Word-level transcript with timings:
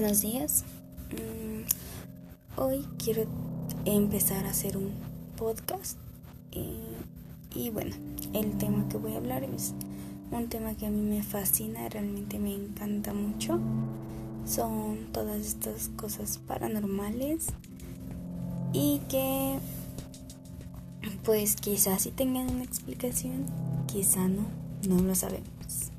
Buenos 0.00 0.22
días. 0.22 0.64
Mm, 1.10 2.58
hoy 2.58 2.86
quiero 2.96 3.26
empezar 3.84 4.46
a 4.46 4.50
hacer 4.50 4.78
un 4.78 4.92
podcast. 5.36 5.98
y 7.54 7.68
bueno, 7.68 7.94
el 8.32 8.56
tema 8.56 8.88
que 8.88 8.96
voy 8.96 9.12
a 9.12 9.18
hablar 9.18 9.44
es 9.44 9.74
un 10.30 10.48
tema 10.48 10.74
que 10.74 10.86
a 10.86 10.90
mí 10.90 11.02
me 11.02 11.22
fascina, 11.22 11.86
realmente 11.90 12.38
me 12.38 12.54
encanta 12.54 13.12
mucho. 13.12 13.60
Son 14.46 15.12
todas 15.12 15.36
estas 15.44 15.90
cosas 15.96 16.38
paranormales 16.38 17.48
y 18.72 19.02
que 19.10 19.58
pues 21.24 21.56
quizás 21.56 22.00
sí 22.00 22.10
tengan 22.10 22.48
una 22.48 22.64
explicación, 22.64 23.44
quizá 23.86 24.28
no, 24.28 24.46
no 24.88 25.02
lo 25.02 25.14
sabemos. 25.14 25.90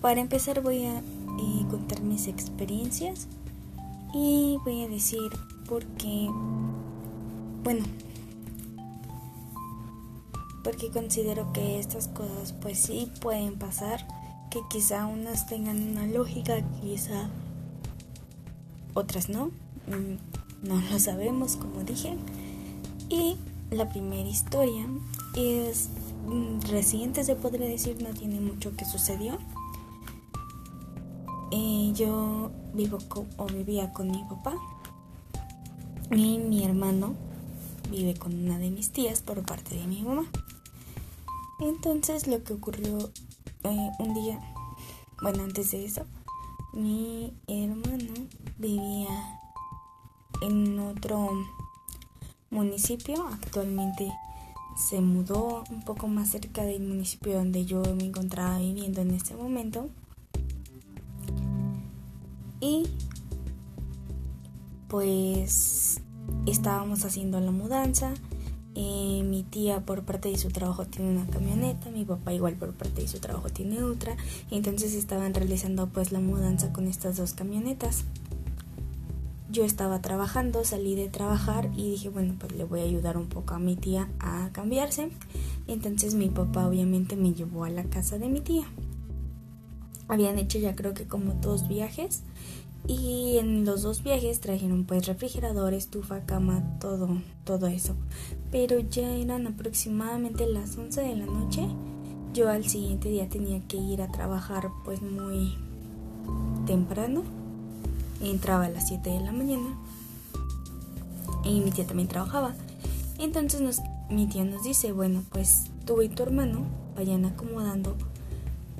Para 0.00 0.20
empezar 0.20 0.62
voy 0.62 0.86
a 0.86 1.02
y 1.38 1.64
contar 1.64 2.00
mis 2.00 2.28
experiencias 2.28 3.28
y 4.14 4.58
voy 4.64 4.82
a 4.82 4.88
decir 4.88 5.30
porque, 5.68 6.30
bueno, 7.62 7.84
porque 10.64 10.90
considero 10.90 11.52
que 11.52 11.78
estas 11.78 12.08
cosas 12.08 12.52
pues 12.54 12.78
sí 12.78 13.10
pueden 13.20 13.58
pasar, 13.58 14.06
que 14.50 14.60
quizá 14.70 15.06
unas 15.06 15.46
tengan 15.46 15.76
una 15.90 16.06
lógica, 16.06 16.54
quizá 16.80 17.28
otras 18.94 19.28
no, 19.28 19.46
mm, 19.86 20.66
no 20.66 20.80
lo 20.90 20.98
sabemos 20.98 21.56
como 21.56 21.84
dije. 21.84 22.16
Y 23.08 23.36
la 23.70 23.88
primera 23.88 24.28
historia 24.28 24.86
es 25.36 25.90
mm, 26.26 26.60
reciente 26.70 27.22
se 27.22 27.36
podría 27.36 27.68
decir, 27.68 28.02
no 28.02 28.10
tiene 28.10 28.40
mucho 28.40 28.74
que 28.76 28.84
sucedió. 28.84 29.38
Yo 31.96 32.50
vivo 32.74 32.98
o 33.38 33.46
vivía 33.46 33.90
con 33.94 34.10
mi 34.10 34.22
papá. 34.24 34.54
Y 36.10 36.36
mi 36.36 36.62
hermano 36.62 37.14
vive 37.90 38.12
con 38.14 38.34
una 38.34 38.58
de 38.58 38.70
mis 38.70 38.90
tías 38.90 39.22
por 39.22 39.42
parte 39.46 39.76
de 39.76 39.86
mi 39.86 40.02
mamá. 40.02 40.26
Entonces 41.58 42.26
lo 42.26 42.44
que 42.44 42.52
ocurrió 42.52 42.98
eh, 43.64 43.90
un 43.98 44.12
día, 44.12 44.38
bueno 45.22 45.44
antes 45.44 45.70
de 45.70 45.86
eso, 45.86 46.04
mi 46.74 47.32
hermano 47.46 48.12
vivía 48.58 49.40
en 50.42 50.78
otro 50.78 51.30
municipio, 52.50 53.26
actualmente 53.28 54.12
se 54.76 55.00
mudó 55.00 55.64
un 55.70 55.82
poco 55.82 56.08
más 56.08 56.28
cerca 56.28 56.62
del 56.64 56.82
municipio 56.82 57.38
donde 57.38 57.64
yo 57.64 57.82
me 57.94 58.04
encontraba 58.04 58.58
viviendo 58.58 59.00
en 59.00 59.12
ese 59.12 59.34
momento 59.34 59.88
y 62.60 62.84
pues 64.88 66.00
estábamos 66.46 67.04
haciendo 67.04 67.40
la 67.40 67.50
mudanza. 67.50 68.14
Eh, 68.74 69.22
mi 69.24 69.42
tía 69.42 69.80
por 69.80 70.02
parte 70.04 70.28
de 70.28 70.36
su 70.36 70.50
trabajo 70.50 70.84
tiene 70.84 71.10
una 71.10 71.26
camioneta, 71.26 71.90
mi 71.90 72.04
papá 72.04 72.34
igual 72.34 72.56
por 72.56 72.74
parte 72.74 73.00
de 73.00 73.08
su 73.08 73.18
trabajo 73.20 73.48
tiene 73.48 73.82
otra. 73.82 74.16
Entonces 74.50 74.94
estaban 74.94 75.34
realizando 75.34 75.88
pues 75.88 76.12
la 76.12 76.20
mudanza 76.20 76.72
con 76.72 76.86
estas 76.86 77.16
dos 77.16 77.32
camionetas. 77.32 78.04
Yo 79.50 79.64
estaba 79.64 80.02
trabajando, 80.02 80.64
salí 80.64 80.94
de 80.96 81.08
trabajar 81.08 81.70
y 81.74 81.90
dije, 81.90 82.10
bueno, 82.10 82.34
pues 82.38 82.52
le 82.52 82.64
voy 82.64 82.80
a 82.80 82.82
ayudar 82.82 83.16
un 83.16 83.28
poco 83.28 83.54
a 83.54 83.58
mi 83.58 83.76
tía 83.76 84.10
a 84.18 84.50
cambiarse. 84.52 85.10
Entonces 85.66 86.14
mi 86.14 86.28
papá 86.28 86.66
obviamente 86.66 87.16
me 87.16 87.32
llevó 87.32 87.64
a 87.64 87.70
la 87.70 87.84
casa 87.84 88.18
de 88.18 88.28
mi 88.28 88.40
tía 88.40 88.66
habían 90.08 90.38
hecho 90.38 90.58
ya 90.58 90.74
creo 90.74 90.94
que 90.94 91.06
como 91.06 91.34
dos 91.34 91.68
viajes 91.68 92.22
y 92.88 93.38
en 93.38 93.64
los 93.64 93.82
dos 93.82 94.02
viajes 94.02 94.40
trajeron 94.40 94.84
pues 94.84 95.06
refrigerador, 95.06 95.74
estufa, 95.74 96.20
cama, 96.20 96.62
todo, 96.78 97.20
todo 97.44 97.66
eso. 97.66 97.96
Pero 98.52 98.78
ya 98.78 99.10
eran 99.10 99.46
aproximadamente 99.46 100.46
las 100.46 100.76
11 100.76 101.00
de 101.00 101.16
la 101.16 101.26
noche. 101.26 101.66
Yo 102.32 102.48
al 102.48 102.68
siguiente 102.68 103.08
día 103.08 103.28
tenía 103.28 103.60
que 103.66 103.76
ir 103.76 104.02
a 104.02 104.12
trabajar 104.12 104.70
pues 104.84 105.02
muy 105.02 105.56
temprano. 106.66 107.22
Entraba 108.20 108.66
a 108.66 108.70
las 108.70 108.86
7 108.86 109.10
de 109.10 109.20
la 109.20 109.32
mañana. 109.32 109.76
Y 111.44 111.60
mi 111.60 111.72
tía 111.72 111.86
también 111.86 112.08
trabajaba. 112.08 112.54
Entonces 113.18 113.60
nos, 113.60 113.80
mi 114.10 114.28
tía 114.28 114.44
nos 114.44 114.62
dice, 114.62 114.92
bueno, 114.92 115.24
pues 115.30 115.64
tú 115.86 116.02
y 116.02 116.08
tu 116.08 116.22
hermano 116.22 116.66
vayan 116.94 117.24
acomodando 117.24 117.96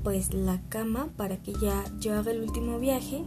pues 0.06 0.32
la 0.34 0.60
cama 0.68 1.08
para 1.16 1.38
que 1.38 1.52
ya 1.54 1.82
yo 1.98 2.16
haga 2.16 2.30
el 2.30 2.40
último 2.40 2.78
viaje 2.78 3.24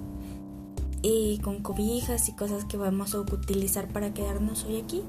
y 1.02 1.40
con 1.40 1.62
cobijas 1.62 2.30
y 2.30 2.32
cosas 2.32 2.64
que 2.64 2.78
vamos 2.78 3.14
a 3.14 3.20
utilizar 3.20 3.90
para 3.90 4.14
quedarnos 4.14 4.64
hoy 4.64 4.78
aquí 4.78 5.02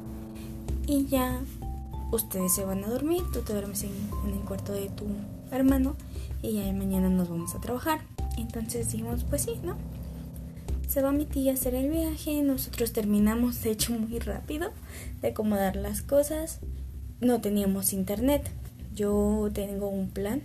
y 0.89 1.07
ya 1.07 1.41
ustedes 2.11 2.55
se 2.55 2.65
van 2.65 2.83
a 2.83 2.89
dormir, 2.89 3.23
tú 3.33 3.43
te 3.43 3.53
duermes 3.53 3.85
en, 3.85 3.93
el 4.27 4.41
cuarto 4.41 4.73
de 4.73 4.89
tu 4.89 5.07
hermano 5.53 5.95
y 6.43 6.55
ya 6.55 6.73
mañana 6.73 7.09
nos 7.09 7.29
vamos 7.29 7.55
a 7.55 7.61
trabajar. 7.61 8.01
Entonces 8.37 8.91
dijimos, 8.91 9.23
pues 9.23 9.43
sí, 9.43 9.53
¿no? 9.63 9.77
Se 10.89 11.03
va 11.03 11.13
mi 11.13 11.25
tía 11.25 11.53
a 11.53 11.55
hacer 11.55 11.77
el 11.77 11.89
viaje, 11.89 12.43
nosotros 12.43 12.93
terminamos 12.93 13.63
de 13.63 13.71
hecho 13.71 13.93
muy 13.93 14.19
rápido 14.19 14.73
de 15.23 15.29
acomodar 15.29 15.77
las 15.77 16.03
cosas. 16.03 16.59
No 17.21 17.41
teníamos 17.41 17.93
internet. 17.93 18.51
Yo 18.93 19.51
tengo 19.55 19.89
un 19.89 20.11
plan 20.11 20.43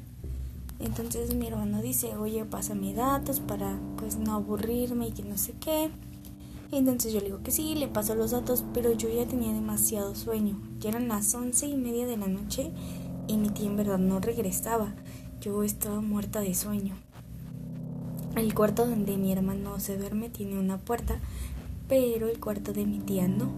entonces 0.80 1.34
mi 1.36 1.48
hermano 1.48 1.82
dice, 1.82 2.16
oye, 2.18 2.46
pásame 2.46 2.94
datos 2.94 3.40
para 3.40 3.80
pues 3.98 4.18
no 4.18 4.34
aburrirme 4.34 5.08
y 5.08 5.12
que 5.12 5.24
no 5.24 5.38
sé 5.38 5.54
qué. 5.60 5.90
Entonces 6.72 7.14
yo 7.14 7.20
le 7.20 7.28
digo 7.28 7.44
que 7.44 7.52
sí, 7.52 7.76
le 7.76 7.88
paso 7.88 8.16
los 8.16 8.32
datos, 8.32 8.66
pero 8.74 8.92
yo 8.92 9.08
ya 9.10 9.26
tenía 9.26 9.54
demasiado 9.54 10.16
sueño. 10.16 10.60
Ya 10.80 10.90
eran 10.90 11.08
las 11.08 11.34
once 11.34 11.68
y 11.68 11.76
media 11.76 12.06
de 12.06 12.18
la 12.18 12.28
noche 12.28 12.72
y 13.28 13.38
mi 13.38 13.50
tía 13.50 13.68
en 13.68 13.78
verdad 13.78 14.00
no 14.00 14.20
regresaba. 14.20 14.94
Yo 15.40 15.64
estaba 15.64 16.02
muerta 16.02 16.42
de 16.42 16.54
sueño. 16.54 16.96
El 18.36 18.54
cuarto 18.54 18.86
donde 18.86 19.16
mi 19.18 19.32
hermano 19.32 19.80
se 19.80 19.98
duerme 19.98 20.30
tiene 20.30 20.60
una 20.60 20.78
puerta, 20.78 21.20
pero 21.88 22.28
el 22.28 22.40
cuarto 22.40 22.74
de 22.74 22.86
mi 22.86 23.00
tía 23.00 23.28
no. 23.28 23.50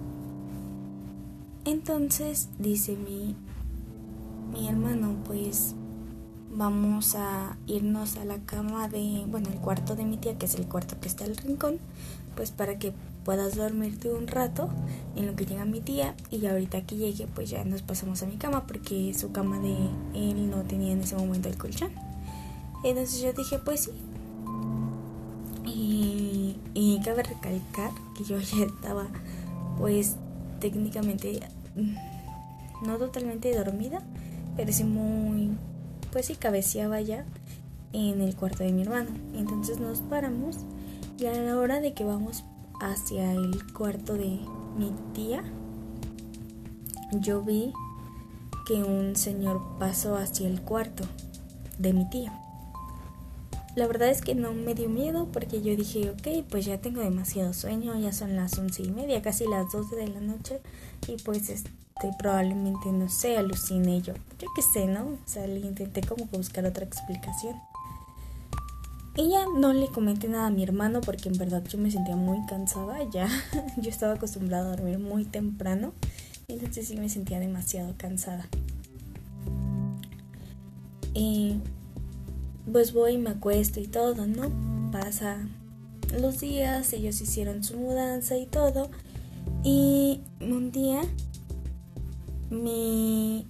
Entonces 1.66 2.50
dice 2.60 2.96
mi, 2.96 3.36
mi 4.54 4.68
hermano, 4.68 5.16
pues 5.26 5.74
vamos 6.58 7.14
a 7.14 7.56
irnos 7.68 8.18
a 8.18 8.26
la 8.26 8.40
cama 8.40 8.88
de, 8.88 9.26
bueno, 9.28 9.48
el 9.50 9.60
cuarto 9.60 9.96
de 9.96 10.06
mi 10.06 10.18
tía, 10.18 10.40
que 10.40 10.48
es 10.48 10.56
el 10.56 10.68
cuarto 10.68 11.00
que 11.00 11.08
está 11.08 11.24
al 11.24 11.38
rincón, 11.38 11.78
pues 12.36 12.50
para 12.50 12.80
que 12.80 12.94
puedas 13.24 13.56
dormirte 13.56 14.12
un 14.12 14.28
rato 14.28 14.70
en 15.16 15.28
lo 15.28 15.36
que 15.36 15.46
llega 15.46 15.66
mi 15.66 15.82
tía 15.82 16.16
y 16.32 16.44
ahorita 16.48 16.82
que 16.82 16.96
llegue 16.96 17.28
pues 17.28 17.50
ya 17.50 17.64
nos 17.64 17.84
pasamos 17.84 18.24
a 18.24 18.26
mi 18.26 18.38
cama 18.38 18.66
porque 18.66 19.14
su 19.14 19.32
cama 19.32 19.60
de 19.60 19.76
él 20.16 20.50
no 20.50 20.64
tenía 20.64 20.94
en 20.94 21.02
ese 21.02 21.16
momento 21.16 21.48
el 21.48 21.58
colchón. 21.58 21.92
Entonces 22.84 23.22
yo 23.22 23.34
dije 23.34 23.60
pues 23.60 23.82
sí. 23.82 23.92
Y, 25.66 26.56
y 26.74 27.00
cabe 27.04 27.22
recalcar 27.24 27.92
que 28.18 28.24
yo 28.24 28.40
ya 28.40 28.66
estaba 28.66 29.08
pues 29.78 30.16
técnicamente 30.60 31.40
mm, 31.76 32.88
no 32.88 32.98
totalmente 32.98 33.56
dormida, 33.56 34.02
pero 34.56 34.72
sí 34.74 34.86
muy 34.86 35.52
pues 36.12 36.28
sí 36.28 36.36
cabeceaba 36.36 37.02
ya 37.02 37.26
en 37.94 38.22
el 38.22 38.36
cuarto 38.36 38.64
de 38.64 38.72
mi 38.72 38.84
hermano. 38.84 39.10
Entonces 39.36 39.80
nos 39.80 40.02
paramos 40.02 40.58
y 41.20 41.26
a 41.26 41.34
la 41.34 41.58
hora 41.58 41.80
de 41.80 41.94
que 41.94 42.04
vamos 42.04 42.44
hacia 42.80 43.34
el 43.34 43.74
cuarto 43.74 44.14
de 44.14 44.40
mi 44.78 44.92
tía, 45.14 45.44
yo 47.12 47.42
vi 47.42 47.74
que 48.68 48.84
un 48.84 49.16
señor 49.16 49.62
pasó 49.80 50.18
hacia 50.18 50.48
el 50.48 50.62
cuarto 50.62 51.04
de 51.80 51.94
mi 51.94 52.10
tía. 52.10 52.40
La 53.76 53.88
verdad 53.88 54.10
es 54.10 54.22
que 54.22 54.36
no 54.36 54.54
me 54.54 54.74
dio 54.74 54.90
miedo 54.90 55.28
porque 55.32 55.62
yo 55.62 55.76
dije, 55.76 56.10
ok, 56.10 56.46
pues 56.50 56.66
ya 56.66 56.82
tengo 56.82 57.02
demasiado 57.02 57.54
sueño, 57.54 57.98
ya 58.00 58.12
son 58.12 58.36
las 58.36 58.58
once 58.58 58.82
y 58.84 58.90
media, 58.90 59.22
casi 59.22 59.48
las 59.48 59.72
doce 59.72 59.96
de 59.96 60.08
la 60.08 60.20
noche 60.20 60.62
y 61.08 61.18
pues 61.22 61.50
probablemente, 62.18 62.92
no 62.92 63.10
sé, 63.10 63.38
aluciné 63.38 64.02
yo. 64.02 64.14
Yo 64.40 64.48
qué 64.56 64.62
sé, 64.62 64.88
¿no? 64.88 65.02
O 65.06 65.18
sea, 65.26 65.48
le 65.48 65.60
intenté 65.60 66.02
como 66.02 66.26
buscar 66.26 66.66
otra 66.66 66.86
explicación. 66.86 67.56
Ya 69.16 69.46
no 69.58 69.74
le 69.74 69.88
comenté 69.88 70.28
nada 70.28 70.48
a 70.48 70.52
mi 70.52 70.62
hermano 70.62 71.02
porque 71.02 71.30
en 71.30 71.38
verdad 71.40 71.64
yo 71.68 71.80
me 71.80 71.90
sentía 71.90 72.16
muy 72.16 72.46
cansada 72.46 73.00
ya. 73.12 73.28
yo 73.78 73.90
estaba 73.90 74.14
acostumbrada 74.14 74.68
a 74.68 74.76
dormir 74.76 75.00
muy 75.00 75.26
temprano. 75.26 75.94
Entonces 76.48 76.88
sí 76.88 76.96
me 76.96 77.10
sentía 77.10 77.40
demasiado 77.40 77.96
cansada. 77.98 78.48
Y 81.16 81.60
pues 82.72 82.94
voy 82.94 83.18
me 83.18 83.32
acuesto 83.32 83.80
y 83.80 83.88
todo, 83.88 84.28
¿no? 84.28 84.52
Pasa 84.92 85.40
los 86.22 86.40
días, 86.40 86.94
ellos 86.94 87.20
hicieron 87.20 87.64
su 87.64 87.76
mudanza 87.78 88.38
y 88.38 88.46
todo. 88.46 88.92
Y 89.64 90.22
un 90.40 90.72
día 90.72 91.02
mi 92.50 93.48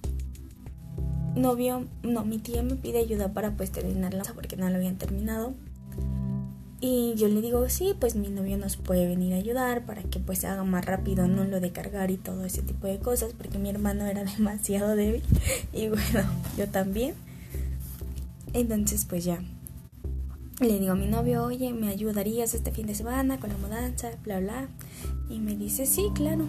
novio, 1.34 1.86
no, 2.02 2.24
mi 2.24 2.38
tía 2.38 2.62
me 2.62 2.74
pide 2.74 2.98
ayuda 2.98 3.32
para 3.32 3.52
pues 3.56 3.70
terminar 3.70 4.14
la 4.14 4.24
porque 4.24 4.56
no 4.56 4.68
lo 4.68 4.76
habían 4.76 4.96
terminado. 4.96 5.54
Y 6.80 7.14
yo 7.16 7.26
le 7.26 7.40
digo, 7.40 7.68
sí, 7.68 7.94
pues 7.98 8.14
mi 8.14 8.28
novio 8.28 8.56
nos 8.56 8.76
puede 8.76 9.08
venir 9.08 9.34
a 9.34 9.36
ayudar 9.36 9.84
para 9.84 10.02
que 10.02 10.20
pues 10.20 10.38
se 10.38 10.46
haga 10.46 10.62
más 10.62 10.84
rápido, 10.84 11.26
no 11.26 11.44
lo 11.44 11.58
de 11.58 11.72
cargar 11.72 12.12
y 12.12 12.16
todo 12.16 12.44
ese 12.44 12.62
tipo 12.62 12.86
de 12.86 13.00
cosas, 13.00 13.32
porque 13.36 13.58
mi 13.58 13.68
hermano 13.68 14.06
era 14.06 14.22
demasiado 14.36 14.94
débil 14.94 15.22
y 15.72 15.88
bueno, 15.88 16.30
yo 16.56 16.68
también. 16.68 17.14
Entonces 18.52 19.04
pues 19.06 19.24
ya, 19.24 19.42
le 20.60 20.78
digo 20.78 20.92
a 20.92 20.96
mi 20.96 21.06
novio, 21.06 21.44
oye, 21.44 21.72
¿me 21.72 21.88
ayudarías 21.88 22.54
este 22.54 22.70
fin 22.70 22.86
de 22.86 22.94
semana 22.94 23.38
con 23.38 23.50
la 23.50 23.58
mudanza? 23.58 24.10
Bla, 24.24 24.40
bla. 24.40 24.68
Y 25.28 25.38
me 25.40 25.56
dice, 25.56 25.84
sí, 25.84 26.10
claro. 26.14 26.46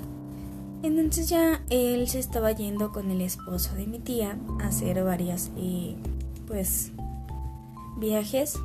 Entonces 0.81 1.28
ya 1.30 1.62
él 1.70 2.08
se 2.08 2.20
estaba 2.20 2.52
yendo 2.52 2.92
con 2.92 3.12
el 3.12 3.22
esposo 3.22 3.76
de 3.76 3.86
mi 3.86 4.00
tía 4.00 4.38
a 4.62 4.68
hacer 4.68 5.04
varias, 5.04 5.52
eh, 5.58 5.96
pues, 6.48 6.92
viajes 7.98 8.58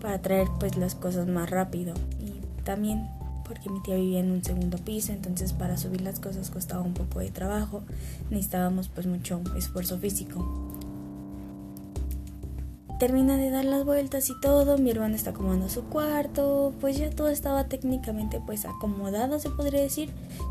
para 0.00 0.20
traer 0.20 0.48
pues 0.58 0.76
las 0.76 0.94
cosas 0.94 1.28
más 1.28 1.48
rápido 1.48 1.94
y 2.18 2.62
también 2.64 3.08
porque 3.44 3.68
mi 3.68 3.80
tía 3.82 3.96
vivía 3.96 4.20
en 4.20 4.30
un 4.30 4.44
segundo 4.44 4.78
piso, 4.78 5.12
entonces 5.12 5.52
para 5.52 5.76
subir 5.76 6.02
las 6.02 6.20
cosas 6.20 6.50
costaba 6.50 6.82
un 6.82 6.94
poco 6.94 7.18
de 7.18 7.30
trabajo, 7.30 7.82
necesitábamos 8.30 8.88
pues 8.88 9.06
mucho 9.06 9.40
esfuerzo 9.56 9.98
físico. 9.98 10.69
Termina 13.00 13.38
de 13.38 13.48
dar 13.48 13.64
las 13.64 13.86
vueltas 13.86 14.28
y 14.28 14.38
todo, 14.42 14.76
mi 14.76 14.90
hermano 14.90 15.16
está 15.16 15.30
acomodando 15.30 15.70
su 15.70 15.84
cuarto, 15.84 16.74
pues 16.82 16.98
ya 16.98 17.08
todo 17.08 17.30
estaba 17.30 17.64
técnicamente 17.64 18.42
pues 18.44 18.66
acomodado 18.66 19.38
se 19.38 19.48
podría 19.48 19.80
decir, 19.80 20.10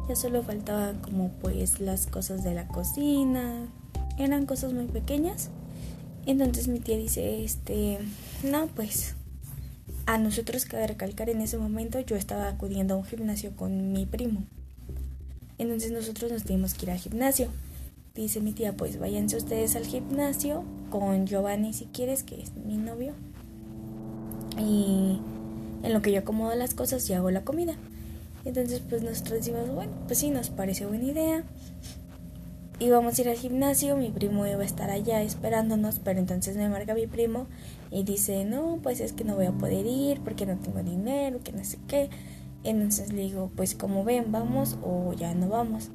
ya 0.09 0.15
solo 0.15 0.41
faltaban 0.41 0.97
como 0.99 1.29
pues 1.29 1.79
las 1.79 2.07
cosas 2.07 2.43
de 2.43 2.55
la 2.55 2.67
cocina, 2.67 3.67
eran 4.17 4.47
cosas 4.47 4.73
muy 4.73 4.85
pequeñas. 4.85 5.51
Entonces 6.25 6.67
mi 6.67 6.79
tía 6.79 6.97
dice, 6.97 7.43
este, 7.43 7.99
no, 8.43 8.65
pues 8.65 9.13
a 10.07 10.17
nosotros 10.17 10.65
cabe 10.65 10.87
recalcar 10.87 11.29
en 11.29 11.41
ese 11.41 11.59
momento 11.59 11.99
yo 11.99 12.15
estaba 12.15 12.47
acudiendo 12.47 12.95
a 12.95 12.97
un 12.97 13.05
gimnasio 13.05 13.55
con 13.55 13.93
mi 13.93 14.07
primo. 14.07 14.41
Entonces 15.59 15.91
nosotros 15.91 16.31
nos 16.31 16.45
tuvimos 16.45 16.73
que 16.73 16.87
ir 16.87 16.91
al 16.93 16.97
gimnasio. 16.97 17.49
Dice 18.21 18.41
mi 18.41 18.51
tía, 18.51 18.75
pues 18.75 18.99
váyanse 18.99 19.37
ustedes 19.37 19.75
al 19.75 19.85
gimnasio 19.85 20.63
con 20.89 21.25
Giovanni 21.25 21.73
si 21.73 21.85
quieres, 21.85 22.23
que 22.23 22.41
es 22.41 22.53
mi 22.55 22.77
novio. 22.77 23.13
Y 24.57 25.19
en 25.83 25.93
lo 25.93 26.01
que 26.01 26.11
yo 26.11 26.19
acomodo 26.19 26.53
las 26.55 26.73
cosas 26.73 27.09
y 27.09 27.13
hago 27.13 27.31
la 27.31 27.45
comida. 27.45 27.75
Entonces 28.45 28.81
pues 28.87 29.03
nosotros 29.03 29.39
decimos, 29.39 29.69
bueno, 29.73 29.93
pues 30.07 30.19
sí, 30.19 30.29
nos 30.31 30.49
parece 30.49 30.85
buena 30.85 31.05
idea 31.05 31.43
íbamos 32.79 33.17
a 33.17 33.21
ir 33.21 33.29
al 33.29 33.35
gimnasio, 33.35 33.97
mi 33.97 34.09
primo 34.09 34.47
iba 34.47 34.61
a 34.61 34.65
estar 34.65 34.89
allá 34.89 35.21
esperándonos, 35.21 35.99
pero 35.99 36.19
entonces 36.19 36.55
me 36.55 36.69
marca 36.69 36.93
mi 36.93 37.07
primo 37.07 37.47
y 37.91 38.03
dice, 38.03 38.45
no, 38.45 38.79
pues 38.81 39.01
es 39.01 39.13
que 39.13 39.23
no 39.23 39.35
voy 39.35 39.47
a 39.47 39.51
poder 39.51 39.85
ir 39.85 40.21
porque 40.21 40.45
no 40.45 40.57
tengo 40.57 40.81
dinero, 40.81 41.39
que 41.43 41.51
no 41.51 41.63
sé 41.63 41.77
qué. 41.87 42.09
Entonces 42.63 43.11
le 43.11 43.23
digo, 43.23 43.51
pues 43.55 43.75
como 43.75 44.03
ven, 44.03 44.31
vamos 44.31 44.77
o 44.81 45.13
ya 45.13 45.33
no 45.33 45.49
vamos. 45.49 45.89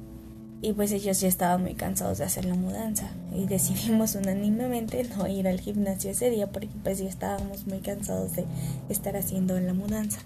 Y 0.61 0.73
pues 0.73 0.91
ellos 0.91 1.19
ya 1.19 1.27
estaban 1.27 1.61
muy 1.61 1.75
cansados 1.75 2.17
de 2.17 2.23
hacer 2.23 2.45
la 2.45 2.55
mudanza 2.55 3.09
y 3.35 3.45
decidimos 3.45 4.15
unánimemente 4.15 5.03
no 5.15 5.27
ir 5.27 5.47
al 5.47 5.59
gimnasio 5.59 6.11
ese 6.11 6.29
día 6.29 6.47
porque 6.47 6.69
pues 6.83 6.99
ya 6.99 7.07
estábamos 7.07 7.67
muy 7.67 7.79
cansados 7.79 8.33
de 8.33 8.45
estar 8.89 9.15
haciendo 9.15 9.59
la 9.59 9.73
mudanza. 9.73 10.19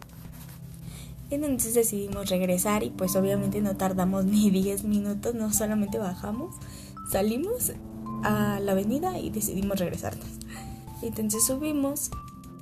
Entonces 1.31 1.75
decidimos 1.75 2.29
regresar 2.29 2.83
y 2.83 2.89
pues 2.89 3.15
obviamente 3.15 3.61
no 3.61 3.75
tardamos 3.75 4.25
ni 4.25 4.49
10 4.49 4.83
minutos, 4.83 5.35
no 5.35 5.51
solamente 5.53 5.97
bajamos, 5.97 6.55
salimos 7.11 7.73
a 8.23 8.59
la 8.59 8.71
avenida 8.71 9.19
y 9.19 9.29
decidimos 9.29 9.79
regresarnos. 9.79 10.27
Entonces 11.01 11.45
subimos 11.45 12.11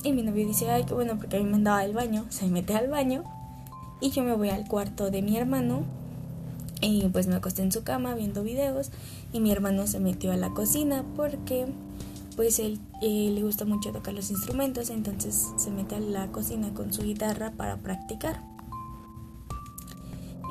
y 0.04 0.12
mi 0.14 0.22
novio 0.22 0.46
dice, 0.46 0.70
ay, 0.70 0.84
qué 0.86 0.94
bueno, 0.94 1.18
porque 1.18 1.38
a 1.38 1.40
mí 1.40 1.46
me 1.46 1.56
andaba 1.56 1.80
al 1.80 1.94
baño, 1.94 2.26
se 2.30 2.48
mete 2.48 2.76
al 2.76 2.88
baño 2.88 3.24
y 4.00 4.12
yo 4.12 4.24
me 4.24 4.36
voy 4.36 4.50
al 4.50 4.68
cuarto 4.68 5.10
de 5.10 5.22
mi 5.22 5.38
hermano 5.38 5.84
y 6.82 7.08
pues 7.10 7.28
me 7.28 7.36
acosté 7.36 7.64
en 7.64 7.72
su 7.72 7.84
cama 7.84 8.14
viendo 8.16 8.44
videos 8.44 8.92
y 9.34 9.40
mi 9.40 9.52
hermano 9.52 9.88
se 9.88 10.00
metió 10.00 10.32
a 10.32 10.38
la 10.38 10.52
cocina 10.52 11.04
porque 11.16 11.68
pues 12.36 12.60
él, 12.60 12.80
él, 13.02 13.34
le 13.34 13.44
gusta 13.44 13.66
mucho 13.66 13.92
tocar 13.92 14.14
los 14.14 14.30
instrumentos, 14.30 14.92
entonces 14.92 15.48
se 15.58 15.72
mete 15.72 15.96
a 15.96 16.00
la 16.00 16.28
cocina 16.28 16.72
con 16.74 16.94
su 16.94 17.02
guitarra 17.02 17.52
para 17.52 17.78
practicar. 17.78 18.44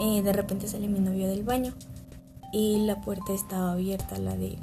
Eh, 0.01 0.23
de 0.23 0.33
repente 0.33 0.67
sale 0.67 0.89
mi 0.89 0.99
novio 0.99 1.29
del 1.29 1.45
baño 1.45 1.73
y 2.53 2.85
la 2.85 3.01
puerta 3.01 3.33
estaba 3.33 3.73
abierta, 3.73 4.19
la 4.19 4.37
de, 4.37 4.59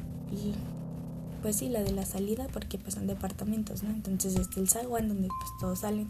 pues 1.42 1.56
sí, 1.56 1.70
la 1.70 1.82
de 1.82 1.94
la 1.94 2.06
salida, 2.06 2.48
porque 2.52 2.78
pues 2.78 2.96
son 2.96 3.08
departamentos, 3.08 3.84
¿no? 3.84 3.92
Entonces 3.92 4.36
está 4.36 4.60
el 4.60 4.70
zaguán 4.70 5.08
donde 5.08 5.30
pues 5.30 5.52
todos 5.62 5.80
salen 5.80 6.10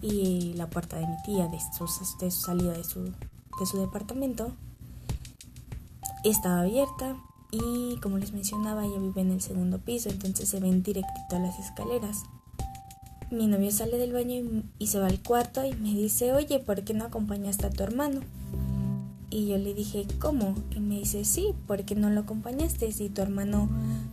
y 0.00 0.54
la 0.54 0.70
puerta 0.70 0.96
de 0.98 1.06
mi 1.06 1.16
tía, 1.24 1.48
de 1.48 1.58
su, 1.58 1.86
de 2.20 2.30
su 2.30 2.40
salida 2.40 2.72
de 2.72 2.84
su, 2.84 3.02
de 3.02 3.66
su 3.66 3.80
departamento, 3.80 4.52
estaba 6.30 6.60
abierta 6.60 7.16
y 7.50 7.96
como 8.02 8.18
les 8.18 8.32
mencionaba, 8.32 8.84
ella 8.84 8.98
vive 8.98 9.20
en 9.20 9.30
el 9.30 9.40
segundo 9.40 9.78
piso, 9.78 10.10
entonces 10.10 10.48
se 10.48 10.60
ven 10.60 10.82
directito 10.82 11.36
a 11.36 11.38
las 11.38 11.58
escaleras 11.58 12.24
mi 13.30 13.48
novio 13.48 13.70
sale 13.72 13.98
del 13.98 14.12
baño 14.12 14.62
y, 14.78 14.86
se 14.86 15.00
va 15.00 15.06
al 15.08 15.20
cuarto 15.20 15.64
y 15.64 15.74
me 15.74 15.92
dice, 15.94 16.32
oye, 16.32 16.60
¿por 16.60 16.82
qué 16.84 16.94
no 16.94 17.04
acompañaste 17.04 17.66
a 17.66 17.70
tu 17.70 17.82
hermano? 17.82 18.20
Y 19.30 19.48
yo 19.48 19.58
le 19.58 19.74
dije, 19.74 20.06
¿cómo? 20.20 20.54
Y 20.74 20.80
me 20.80 21.00
dice, 21.00 21.24
sí, 21.24 21.48
¿por 21.66 21.82
qué 21.84 21.96
no 21.96 22.08
lo 22.10 22.20
acompañaste? 22.20 22.92
Si 22.92 23.08
tu 23.08 23.22
hermano 23.22 23.68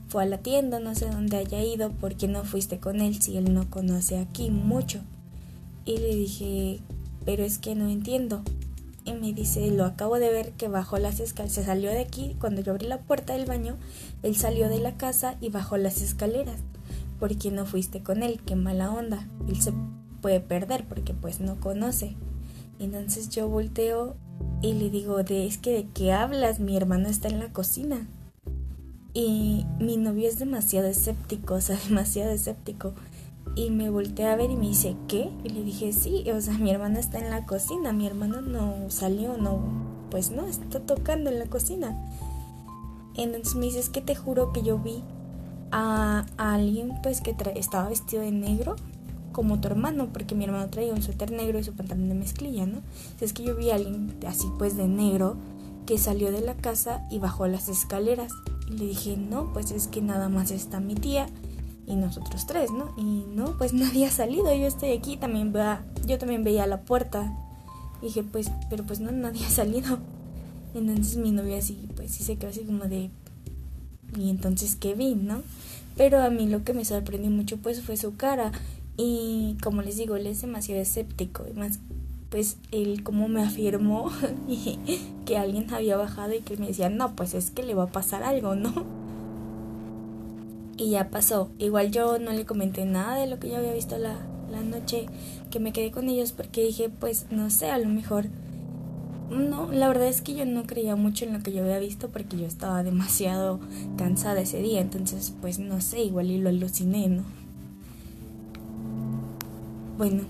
fue 0.07 0.23
a 0.23 0.25
la 0.25 0.39
tienda, 0.39 0.79
no 0.79 0.95
sé 0.95 1.09
dónde 1.09 1.37
haya 1.37 1.63
ido, 1.63 1.91
¿por 1.91 2.15
qué 2.15 2.27
no 2.27 2.43
fuiste 2.43 2.79
con 2.79 3.01
él 3.01 3.21
si 3.21 3.37
él 3.37 3.53
no 3.53 3.69
conoce 3.69 4.17
aquí 4.17 4.49
mucho? 4.49 5.01
Y 5.85 5.97
le 5.97 6.15
dije, 6.15 6.79
pero 7.25 7.43
es 7.43 7.59
que 7.59 7.75
no 7.75 7.89
entiendo. 7.89 8.41
Y 9.05 9.13
me 9.13 9.33
dice, 9.33 9.69
lo 9.71 9.85
acabo 9.85 10.19
de 10.19 10.31
ver 10.31 10.51
que 10.53 10.67
bajó 10.67 10.97
las 10.97 11.19
escaleras, 11.19 11.55
se 11.55 11.65
salió 11.65 11.91
de 11.91 11.99
aquí, 11.99 12.37
cuando 12.39 12.61
yo 12.61 12.71
abrí 12.71 12.87
la 12.87 12.99
puerta 12.99 13.33
del 13.33 13.45
baño, 13.45 13.77
él 14.21 14.35
salió 14.35 14.69
de 14.69 14.79
la 14.79 14.95
casa 14.95 15.35
y 15.41 15.49
bajó 15.49 15.77
las 15.77 16.01
escaleras. 16.01 16.59
¿por 17.23 17.37
qué 17.37 17.51
no 17.51 17.65
fuiste 17.65 18.03
con 18.03 18.21
él? 18.21 18.41
Qué 18.45 18.57
mala 18.57 18.91
onda. 18.91 19.29
Él 19.47 19.61
se 19.61 19.71
puede 20.21 20.41
perder 20.41 20.85
porque 20.85 21.13
pues 21.13 21.39
no 21.39 21.57
conoce. 21.57 22.17
Entonces 22.79 23.29
yo 23.29 23.47
volteo 23.47 24.17
y 24.61 24.73
le 24.73 24.89
digo, 24.89 25.23
de, 25.23 25.47
es 25.47 25.57
que 25.57 25.71
de 25.71 25.87
qué 25.93 26.11
hablas, 26.11 26.59
mi 26.59 26.75
hermano 26.75 27.07
está 27.07 27.29
en 27.29 27.39
la 27.39 27.47
cocina. 27.53 28.09
Y 29.13 29.65
mi 29.79 29.95
novio 29.95 30.27
es 30.27 30.37
demasiado 30.37 30.89
escéptico, 30.89 31.53
o 31.53 31.61
sea, 31.61 31.79
demasiado 31.87 32.31
escéptico. 32.31 32.93
Y 33.55 33.69
me 33.69 33.89
volteé 33.89 34.27
a 34.27 34.35
ver 34.35 34.49
y 34.49 34.55
me 34.55 34.67
dice, 34.67 34.95
¿qué? 35.07 35.29
Y 35.43 35.49
le 35.49 35.63
dije, 35.63 35.93
sí, 35.93 36.23
o 36.31 36.41
sea, 36.41 36.57
mi 36.57 36.71
hermano 36.71 36.99
está 36.99 37.19
en 37.19 37.29
la 37.29 37.45
cocina, 37.45 37.93
mi 37.93 38.07
hermano 38.07 38.41
no 38.41 38.89
salió, 38.89 39.37
no, 39.37 39.59
pues 40.09 40.31
no, 40.31 40.47
está 40.47 40.79
tocando 40.79 41.29
en 41.29 41.39
la 41.39 41.45
cocina. 41.45 41.95
Entonces 43.15 43.55
me 43.55 43.65
dice, 43.65 43.79
es 43.79 43.89
que 43.89 44.01
te 44.01 44.15
juro 44.15 44.51
que 44.53 44.63
yo 44.63 44.79
vi 44.79 45.03
a, 45.71 46.25
alguien 46.37 46.93
pues 47.03 47.21
que 47.21 47.35
estaba 47.55 47.89
vestido 47.89 48.23
de 48.23 48.31
negro 48.31 48.75
como 49.31 49.59
tu 49.59 49.67
hermano, 49.67 50.09
porque 50.13 50.35
mi 50.35 50.45
hermano 50.45 50.69
traía 50.69 50.93
un 50.93 51.01
suéter 51.01 51.31
negro 51.31 51.59
y 51.59 51.63
su 51.63 51.73
pantalón 51.73 52.09
de 52.09 52.15
mezclilla, 52.15 52.67
¿no? 52.67 52.81
es 53.19 53.33
que 53.33 53.43
yo 53.43 53.55
vi 53.55 53.71
a 53.71 53.75
alguien 53.75 54.15
así 54.27 54.47
pues 54.59 54.77
de 54.77 54.87
negro 54.87 55.37
que 55.87 55.97
salió 55.97 56.31
de 56.31 56.41
la 56.41 56.55
casa 56.55 57.05
y 57.09 57.19
bajó 57.19 57.47
las 57.47 57.69
escaleras. 57.69 58.31
Y 58.69 58.77
le 58.77 58.85
dije, 58.85 59.17
no, 59.17 59.51
pues 59.53 59.71
es 59.71 59.87
que 59.87 60.01
nada 60.01 60.29
más 60.29 60.51
está 60.51 60.79
mi 60.79 60.95
tía 60.95 61.27
y 61.85 61.95
nosotros 61.95 62.45
tres, 62.45 62.71
¿no? 62.71 62.93
Y 62.97 63.25
no, 63.35 63.57
pues 63.57 63.73
nadie 63.73 64.05
ha 64.05 64.11
salido, 64.11 64.53
yo 64.53 64.67
estoy 64.67 64.91
aquí, 64.91 65.17
también 65.17 65.53
vea, 65.53 65.83
yo 66.05 66.17
también 66.17 66.43
veía 66.43 66.67
la 66.67 66.81
puerta. 66.81 67.31
Dije, 68.01 68.23
pues, 68.23 68.51
pero 68.69 68.83
pues 68.83 68.99
no, 68.99 69.11
nadie 69.11 69.45
ha 69.45 69.49
salido. 69.49 69.99
Entonces 70.75 71.17
mi 71.17 71.31
novia 71.31 71.57
así, 71.57 71.87
pues 71.95 72.11
sí 72.11 72.23
se 72.23 72.35
quedó 72.37 72.49
así 72.49 72.61
como 72.61 72.85
de, 72.85 73.11
y 74.17 74.29
entonces 74.29 74.75
qué 74.75 74.95
vi, 74.95 75.15
¿no? 75.15 75.43
Pero 75.95 76.21
a 76.21 76.29
mí 76.29 76.47
lo 76.47 76.63
que 76.63 76.73
me 76.73 76.85
sorprendió 76.85 77.29
mucho 77.29 77.57
pues 77.57 77.81
fue 77.81 77.97
su 77.97 78.15
cara 78.15 78.51
y 78.97 79.57
como 79.61 79.83
les 79.83 79.97
digo, 79.97 80.15
él 80.15 80.25
es 80.25 80.41
demasiado 80.41 80.81
escéptico 80.81 81.45
y 81.47 81.53
más 81.53 81.79
pues 82.29 82.57
él 82.71 83.03
como 83.03 83.27
me 83.27 83.43
afirmó 83.43 84.11
que 85.25 85.37
alguien 85.37 85.71
había 85.71 85.97
bajado 85.97 86.33
y 86.33 86.39
que 86.39 86.57
me 86.57 86.67
decía, 86.67 86.89
no, 86.89 87.15
pues 87.15 87.35
es 87.35 87.51
que 87.51 87.61
le 87.61 87.75
va 87.75 87.83
a 87.83 87.91
pasar 87.91 88.23
algo, 88.23 88.55
¿no? 88.55 89.02
Y 90.83 90.89
ya 90.89 91.09
pasó. 91.09 91.49
Igual 91.59 91.91
yo 91.91 92.19
no 92.19 92.33
le 92.33 92.45
comenté 92.45 92.83
nada 92.83 93.15
de 93.15 93.25
lo 93.25 93.39
que 93.39 93.47
yo 93.47 93.55
había 93.55 93.71
visto 93.71 93.97
la, 93.97 94.17
la 94.51 94.61
noche 94.63 95.05
que 95.49 95.61
me 95.61 95.71
quedé 95.71 95.91
con 95.91 96.09
ellos 96.09 96.33
porque 96.33 96.61
dije, 96.61 96.89
pues 96.89 97.27
no 97.31 97.49
sé, 97.49 97.71
a 97.71 97.77
lo 97.77 97.87
mejor 97.87 98.25
no, 99.29 99.71
la 99.71 99.87
verdad 99.87 100.09
es 100.09 100.21
que 100.21 100.35
yo 100.35 100.45
no 100.45 100.63
creía 100.63 100.97
mucho 100.97 101.23
en 101.23 101.31
lo 101.31 101.39
que 101.39 101.53
yo 101.53 101.63
había 101.63 101.79
visto 101.79 102.09
porque 102.09 102.35
yo 102.35 102.45
estaba 102.45 102.83
demasiado 102.83 103.61
cansada 103.97 104.41
ese 104.41 104.61
día, 104.61 104.81
entonces 104.81 105.33
pues 105.39 105.57
no 105.57 105.79
sé, 105.79 106.03
igual 106.03 106.29
y 106.29 106.37
lo 106.37 106.49
aluciné, 106.49 107.07
¿no? 107.07 107.23
Bueno, 109.97 110.23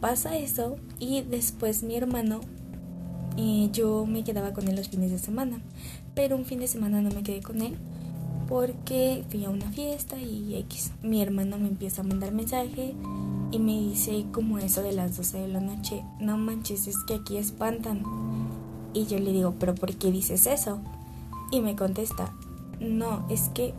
pasa 0.00 0.36
eso 0.36 0.76
y 0.98 1.22
después 1.22 1.84
mi 1.84 1.94
hermano, 1.94 2.40
eh, 3.36 3.68
yo 3.72 4.06
me 4.06 4.24
quedaba 4.24 4.54
con 4.54 4.66
él 4.66 4.74
los 4.74 4.88
fines 4.88 5.12
de 5.12 5.20
semana, 5.20 5.60
pero 6.16 6.36
un 6.36 6.46
fin 6.46 6.58
de 6.58 6.66
semana 6.66 7.00
no 7.00 7.10
me 7.10 7.22
quedé 7.22 7.42
con 7.42 7.62
él 7.62 7.76
porque 8.50 9.24
fui 9.30 9.44
a 9.44 9.50
una 9.50 9.70
fiesta 9.70 10.18
y 10.18 10.66
mi 11.04 11.22
hermano 11.22 11.56
me 11.56 11.68
empieza 11.68 12.02
a 12.02 12.04
mandar 12.04 12.32
mensaje 12.32 12.96
y 13.52 13.58
me 13.60 13.78
dice 13.78 14.26
como 14.32 14.58
eso 14.58 14.82
de 14.82 14.90
las 14.90 15.16
12 15.16 15.38
de 15.38 15.48
la 15.48 15.60
noche, 15.60 16.04
no 16.18 16.36
manches, 16.36 16.88
es 16.88 16.96
que 17.06 17.14
aquí 17.14 17.36
espantan. 17.36 18.02
Y 18.92 19.06
yo 19.06 19.20
le 19.20 19.32
digo, 19.32 19.54
pero 19.60 19.76
¿por 19.76 19.94
qué 19.94 20.10
dices 20.10 20.48
eso? 20.48 20.80
Y 21.52 21.60
me 21.60 21.76
contesta, 21.76 22.32
no, 22.80 23.24
es 23.30 23.50
que 23.54 23.72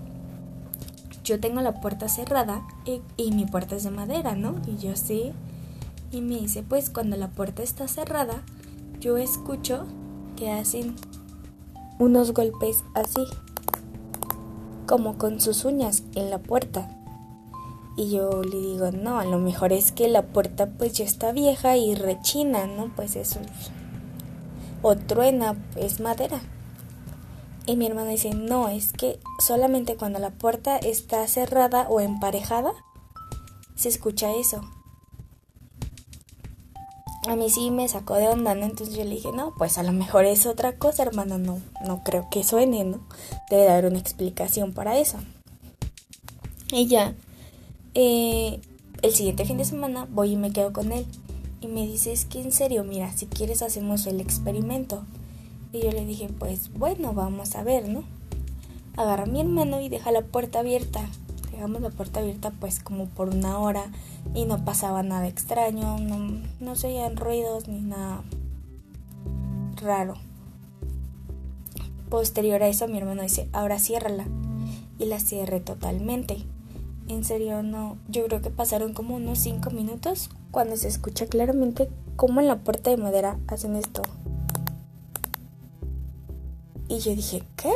yo 1.25 1.41
tengo 1.41 1.59
la 1.59 1.81
puerta 1.81 2.07
cerrada 2.07 2.65
y, 2.85 3.01
y, 3.17 3.31
mi 3.33 3.45
puerta 3.45 3.75
es 3.75 3.83
de 3.83 3.91
madera, 3.91 4.35
¿no? 4.35 4.55
Y 4.67 4.77
yo 4.77 4.95
sí. 4.95 5.33
Y 6.13 6.21
me 6.21 6.37
dice, 6.37 6.63
pues 6.63 6.89
cuando 6.89 7.17
la 7.17 7.27
puerta 7.27 7.61
está 7.61 7.89
cerrada, 7.89 8.41
yo 9.01 9.17
escucho 9.17 9.85
que 10.37 10.49
hacen 10.49 10.95
unos 11.99 12.33
golpes 12.33 12.85
así, 12.95 13.25
como 14.91 15.17
con 15.17 15.39
sus 15.39 15.63
uñas 15.63 16.03
en 16.15 16.29
la 16.29 16.39
puerta. 16.39 16.89
Y 17.95 18.11
yo 18.11 18.43
le 18.43 18.57
digo, 18.57 18.91
no, 18.91 19.19
a 19.19 19.23
lo 19.23 19.39
mejor 19.39 19.71
es 19.71 19.93
que 19.93 20.09
la 20.09 20.21
puerta 20.21 20.65
pues 20.65 20.91
ya 20.91 21.05
está 21.05 21.31
vieja 21.31 21.77
y 21.77 21.95
rechina, 21.95 22.67
¿no? 22.67 22.91
Pues 22.93 23.15
eso 23.15 23.39
o 24.81 24.97
truena, 24.97 25.55
es 25.77 26.01
madera. 26.01 26.41
Y 27.65 27.77
mi 27.77 27.85
hermano 27.85 28.09
dice, 28.09 28.33
no, 28.33 28.67
es 28.67 28.91
que 28.91 29.21
solamente 29.39 29.95
cuando 29.95 30.19
la 30.19 30.31
puerta 30.31 30.75
está 30.75 31.25
cerrada 31.29 31.87
o 31.87 32.01
emparejada, 32.01 32.73
se 33.75 33.87
escucha 33.87 34.33
eso. 34.33 34.59
A 37.27 37.35
mí 37.35 37.49
sí 37.49 37.69
me 37.69 37.87
sacó 37.87 38.15
de 38.15 38.27
onda. 38.27 38.53
Entonces 38.53 38.95
yo 38.95 39.03
le 39.03 39.11
dije, 39.11 39.31
no, 39.31 39.53
pues 39.57 39.77
a 39.77 39.83
lo 39.83 39.91
mejor 39.91 40.25
es 40.25 40.45
otra 40.45 40.77
cosa, 40.77 41.03
hermano, 41.03 41.37
no, 41.37 41.61
no 41.85 42.03
creo 42.03 42.27
que 42.31 42.43
suene, 42.43 42.83
¿no? 42.83 42.99
Debe 43.49 43.65
dar 43.65 43.85
una 43.85 43.99
explicación 43.99 44.73
para 44.73 44.97
eso. 44.97 45.17
Y 46.71 46.87
ya, 46.87 47.13
eh, 47.93 48.59
el 49.01 49.11
siguiente 49.13 49.45
fin 49.45 49.57
de 49.57 49.65
semana 49.65 50.07
voy 50.09 50.31
y 50.31 50.37
me 50.37 50.51
quedo 50.51 50.73
con 50.73 50.91
él. 50.91 51.05
Y 51.61 51.67
me 51.67 51.85
dice, 51.85 52.11
es 52.11 52.25
que 52.25 52.41
en 52.41 52.51
serio, 52.51 52.83
mira, 52.83 53.11
si 53.15 53.27
quieres 53.27 53.61
hacemos 53.61 54.07
el 54.07 54.19
experimento. 54.19 55.03
Y 55.71 55.81
yo 55.81 55.91
le 55.91 56.05
dije, 56.05 56.27
pues 56.39 56.73
bueno, 56.73 57.13
vamos 57.13 57.55
a 57.55 57.63
ver, 57.63 57.87
¿no? 57.87 58.03
Agarra 58.97 59.23
a 59.23 59.27
mi 59.27 59.39
hermano 59.39 59.79
y 59.79 59.89
deja 59.89 60.11
la 60.11 60.21
puerta 60.21 60.59
abierta. 60.59 61.07
Dejamos 61.61 61.81
la 61.83 61.91
puerta 61.91 62.21
abierta 62.21 62.49
pues 62.59 62.79
como 62.79 63.05
por 63.05 63.29
una 63.29 63.59
hora 63.59 63.83
y 64.33 64.45
no 64.45 64.65
pasaba 64.65 65.03
nada 65.03 65.27
extraño, 65.27 65.99
no, 65.99 66.41
no 66.59 66.75
se 66.75 66.87
oían 66.87 67.17
ruidos 67.17 67.67
ni 67.67 67.81
nada 67.81 68.23
raro. 69.75 70.15
Posterior 72.09 72.63
a 72.63 72.67
eso 72.67 72.87
mi 72.87 72.97
hermano 72.97 73.21
dice, 73.21 73.47
ahora 73.53 73.77
ciérrala. 73.77 74.25
Y 74.97 75.05
la 75.05 75.19
cierre 75.19 75.59
totalmente. 75.59 76.37
En 77.07 77.23
serio, 77.23 77.61
no. 77.61 77.95
Yo 78.07 78.25
creo 78.25 78.41
que 78.41 78.49
pasaron 78.49 78.95
como 78.95 79.17
unos 79.17 79.37
5 79.37 79.69
minutos 79.69 80.31
cuando 80.49 80.75
se 80.77 80.87
escucha 80.87 81.27
claramente 81.27 81.89
cómo 82.15 82.41
en 82.41 82.47
la 82.47 82.57
puerta 82.57 82.89
de 82.89 82.97
madera 82.97 83.37
hacen 83.45 83.75
esto. 83.75 84.01
Y 86.87 86.97
yo 87.01 87.15
dije, 87.15 87.43
¿qué? 87.55 87.71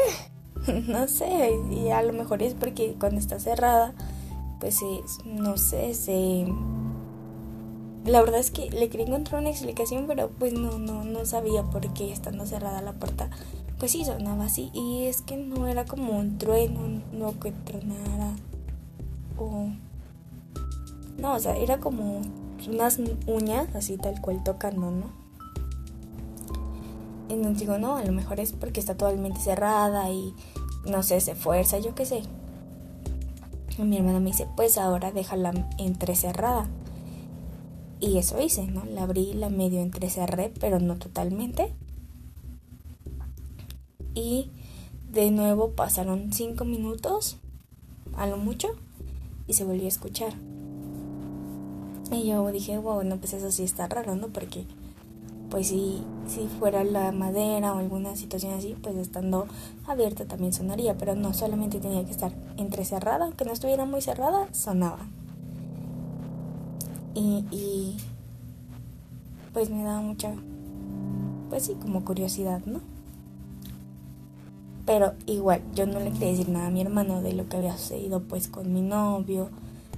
no 0.88 1.08
sé. 1.08 1.52
Y 1.72 1.90
a 1.90 2.02
lo 2.02 2.14
mejor 2.14 2.42
es 2.42 2.54
porque 2.54 2.96
cuando 3.00 3.20
está 3.20 3.40
cerrada, 3.40 3.94
pues 4.60 4.82
no 5.26 5.58
sé, 5.58 5.94
se... 5.94 6.46
La 8.06 8.22
verdad 8.22 8.40
es 8.40 8.52
que 8.52 8.70
le 8.70 8.90
quería 8.90 9.08
encontrar 9.08 9.42
una 9.42 9.50
explicación, 9.50 10.06
pero 10.06 10.30
pues 10.30 10.54
no, 10.54 10.78
no, 10.78 11.04
no 11.04 11.26
sabía 11.26 11.64
por 11.64 11.92
qué 11.94 12.12
estando 12.12 12.46
cerrada 12.46 12.82
la 12.82 12.94
puerta. 12.94 13.30
Pues 13.80 13.92
sí, 13.92 14.06
sonaba 14.06 14.46
así. 14.46 14.70
Y 14.74 15.06
es 15.06 15.22
que 15.22 15.38
no 15.38 15.68
era 15.68 15.86
como 15.86 16.18
un 16.18 16.38
trueno, 16.38 17.02
no 17.12 17.40
que 17.40 17.52
tronara 17.52 18.36
o... 19.38 19.70
No, 21.18 21.34
o 21.34 21.40
sea, 21.40 21.56
era 21.58 21.80
como 21.80 22.22
unas 22.68 23.00
uñas 23.26 23.74
así 23.74 23.98
tal 23.98 24.20
cual 24.22 24.44
tocando, 24.44 24.92
¿no? 24.92 25.25
Entonces 27.30 27.60
digo, 27.60 27.78
no, 27.78 27.98
a 27.98 28.04
lo 28.04 28.12
mejor 28.12 28.40
es 28.40 28.54
porque 28.54 28.80
está 28.80 28.96
totalmente 28.96 29.40
cerrada 29.40 30.10
y 30.12 30.34
no 30.86 31.04
sé, 31.04 31.20
se 31.22 31.36
fuerza, 31.36 31.80
yo 31.80 31.96
qué 31.96 32.06
sé. 32.06 32.22
Y 33.78 33.82
mi 33.84 33.98
hermana 33.98 34.20
me 34.20 34.32
dice, 34.32 34.48
pues 34.56 34.78
ahora 34.78 35.12
déjala 35.12 35.54
entrecerrada. 35.78 36.68
Y 38.00 38.18
eso 38.18 38.42
hice, 38.42 38.68
¿no? 38.68 38.86
La 38.86 39.04
abrí, 39.04 39.34
la 39.34 39.50
medio 39.50 39.82
entrecerré, 39.82 40.52
pero 40.60 40.80
no 40.80 40.98
totalmente. 40.98 41.74
Y 44.14 44.52
de 45.12 45.32
nuevo 45.32 45.72
pasaron 45.72 46.32
cinco 46.32 46.66
minutos, 46.66 47.38
a 48.16 48.28
lo 48.28 48.38
mucho 48.38 48.70
y 49.48 49.54
se 49.54 49.64
volvió 49.64 49.86
a 49.86 49.90
escuchar. 49.90 50.34
Y 52.12 52.28
yo 52.28 52.50
dije, 52.52 52.78
wow, 52.78 53.04
no, 53.04 53.18
pues 53.18 53.34
eso 53.34 53.52
sí 53.52 53.64
está 53.64 53.88
raro, 53.88 54.16
¿no? 54.16 54.28
Porque, 54.30 54.66
pues 55.56 55.68
si, 55.70 56.04
si 56.28 56.50
fuera 56.60 56.84
la 56.84 57.14
madera 57.14 57.74
o 57.74 57.78
alguna 57.78 58.18
situación 58.18 58.56
así, 58.56 58.76
pues 58.84 58.98
estando 58.98 59.48
abierta 59.88 60.26
también 60.26 60.52
sonaría, 60.52 60.98
pero 60.98 61.16
no, 61.16 61.34
solamente 61.34 61.80
tenía 61.80 62.04
que 62.04 62.12
estar 62.12 62.34
entrecerrada, 62.58 63.24
aunque 63.24 63.46
no 63.46 63.54
estuviera 63.54 63.86
muy 63.86 64.02
cerrada, 64.02 64.54
sonaba. 64.54 65.08
Y, 67.14 67.96
pues 69.54 69.70
me 69.70 69.86
daba 69.86 70.02
mucha, 70.02 70.34
pues 71.50 71.64
sí, 71.64 71.78
como 71.82 72.04
curiosidad, 72.04 72.60
¿no? 72.66 72.82
Pero 74.86 75.14
igual, 75.26 75.62
yo 75.74 75.86
no 75.86 76.02
le 76.02 76.12
quería 76.12 76.32
decir 76.32 76.50
nada 76.50 76.68
a 76.68 76.72
mi 76.72 76.82
hermano 76.82 77.22
de 77.22 77.32
lo 77.32 77.48
que 77.48 77.56
había 77.56 77.78
sucedido 77.78 78.22
pues 78.24 78.50
con 78.50 78.74
mi 78.74 78.82
novio, 78.82 79.48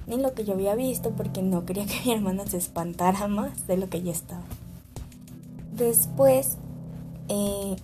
ni 0.06 0.18
lo 0.18 0.34
que 0.34 0.44
yo 0.44 0.52
había 0.52 0.76
visto, 0.76 1.10
porque 1.10 1.42
no 1.42 1.64
quería 1.64 1.84
que 1.84 2.00
mi 2.04 2.12
hermana 2.12 2.46
se 2.46 2.58
espantara 2.58 3.26
más 3.26 3.66
de 3.66 3.76
lo 3.76 3.88
que 3.88 4.02
ya 4.02 4.12
estaba. 4.12 4.44
Después, 5.78 6.58
eh, 7.28 7.76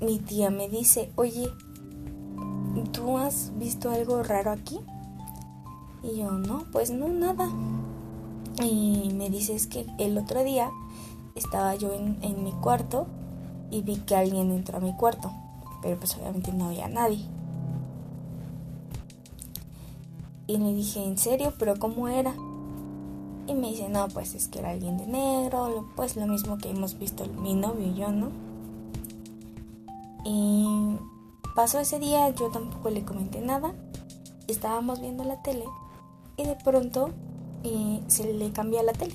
mi 0.00 0.18
tía 0.18 0.50
me 0.50 0.68
dice, 0.68 1.10
oye, 1.16 1.50
¿tú 2.92 3.18
has 3.18 3.52
visto 3.58 3.90
algo 3.90 4.22
raro 4.22 4.52
aquí? 4.52 4.78
Y 6.02 6.18
yo, 6.18 6.30
no, 6.30 6.64
pues 6.72 6.90
no, 6.90 7.08
nada. 7.08 7.48
Y 8.62 9.12
me 9.14 9.28
dice, 9.28 9.54
es 9.54 9.66
que 9.66 9.86
el 9.98 10.16
otro 10.16 10.44
día 10.44 10.70
estaba 11.34 11.74
yo 11.74 11.92
en, 11.92 12.16
en 12.22 12.42
mi 12.44 12.52
cuarto 12.52 13.06
y 13.70 13.82
vi 13.82 13.96
que 13.96 14.16
alguien 14.16 14.50
entró 14.52 14.78
a 14.78 14.80
mi 14.80 14.94
cuarto 14.96 15.30
pero 15.86 16.00
pues 16.00 16.16
obviamente 16.16 16.52
no 16.52 16.66
había 16.66 16.88
nadie. 16.88 17.24
Y 20.48 20.58
le 20.58 20.74
dije, 20.74 21.04
¿en 21.04 21.16
serio? 21.16 21.54
¿Pero 21.58 21.78
cómo 21.78 22.08
era? 22.08 22.34
Y 23.46 23.54
me 23.54 23.70
dice, 23.70 23.88
no, 23.88 24.08
pues 24.08 24.34
es 24.34 24.48
que 24.48 24.58
era 24.58 24.70
alguien 24.70 24.98
de 24.98 25.06
negro, 25.06 25.88
pues 25.94 26.16
lo 26.16 26.26
mismo 26.26 26.58
que 26.58 26.70
hemos 26.70 26.98
visto 26.98 27.26
mi 27.26 27.54
novio 27.54 27.86
y 27.86 27.94
yo, 27.94 28.10
¿no? 28.10 28.30
Y 30.24 30.96
pasó 31.54 31.78
ese 31.78 32.00
día, 32.00 32.28
yo 32.30 32.50
tampoco 32.50 32.90
le 32.90 33.04
comenté 33.04 33.40
nada, 33.40 33.74
estábamos 34.48 35.00
viendo 35.00 35.22
la 35.22 35.42
tele 35.42 35.64
y 36.36 36.44
de 36.44 36.56
pronto 36.56 37.10
eh, 37.62 38.02
se 38.08 38.32
le 38.32 38.50
cambia 38.52 38.82
la 38.82 38.92
tele. 38.92 39.14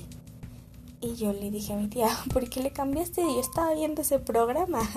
Y 1.00 1.16
yo 1.16 1.32
le 1.32 1.50
dije 1.50 1.72
a 1.72 1.76
mi 1.76 1.88
tía, 1.88 2.08
¿por 2.32 2.48
qué 2.48 2.62
le 2.62 2.72
cambiaste? 2.72 3.22
Yo 3.22 3.40
estaba 3.40 3.74
viendo 3.74 4.02
ese 4.02 4.18
programa. 4.18 4.80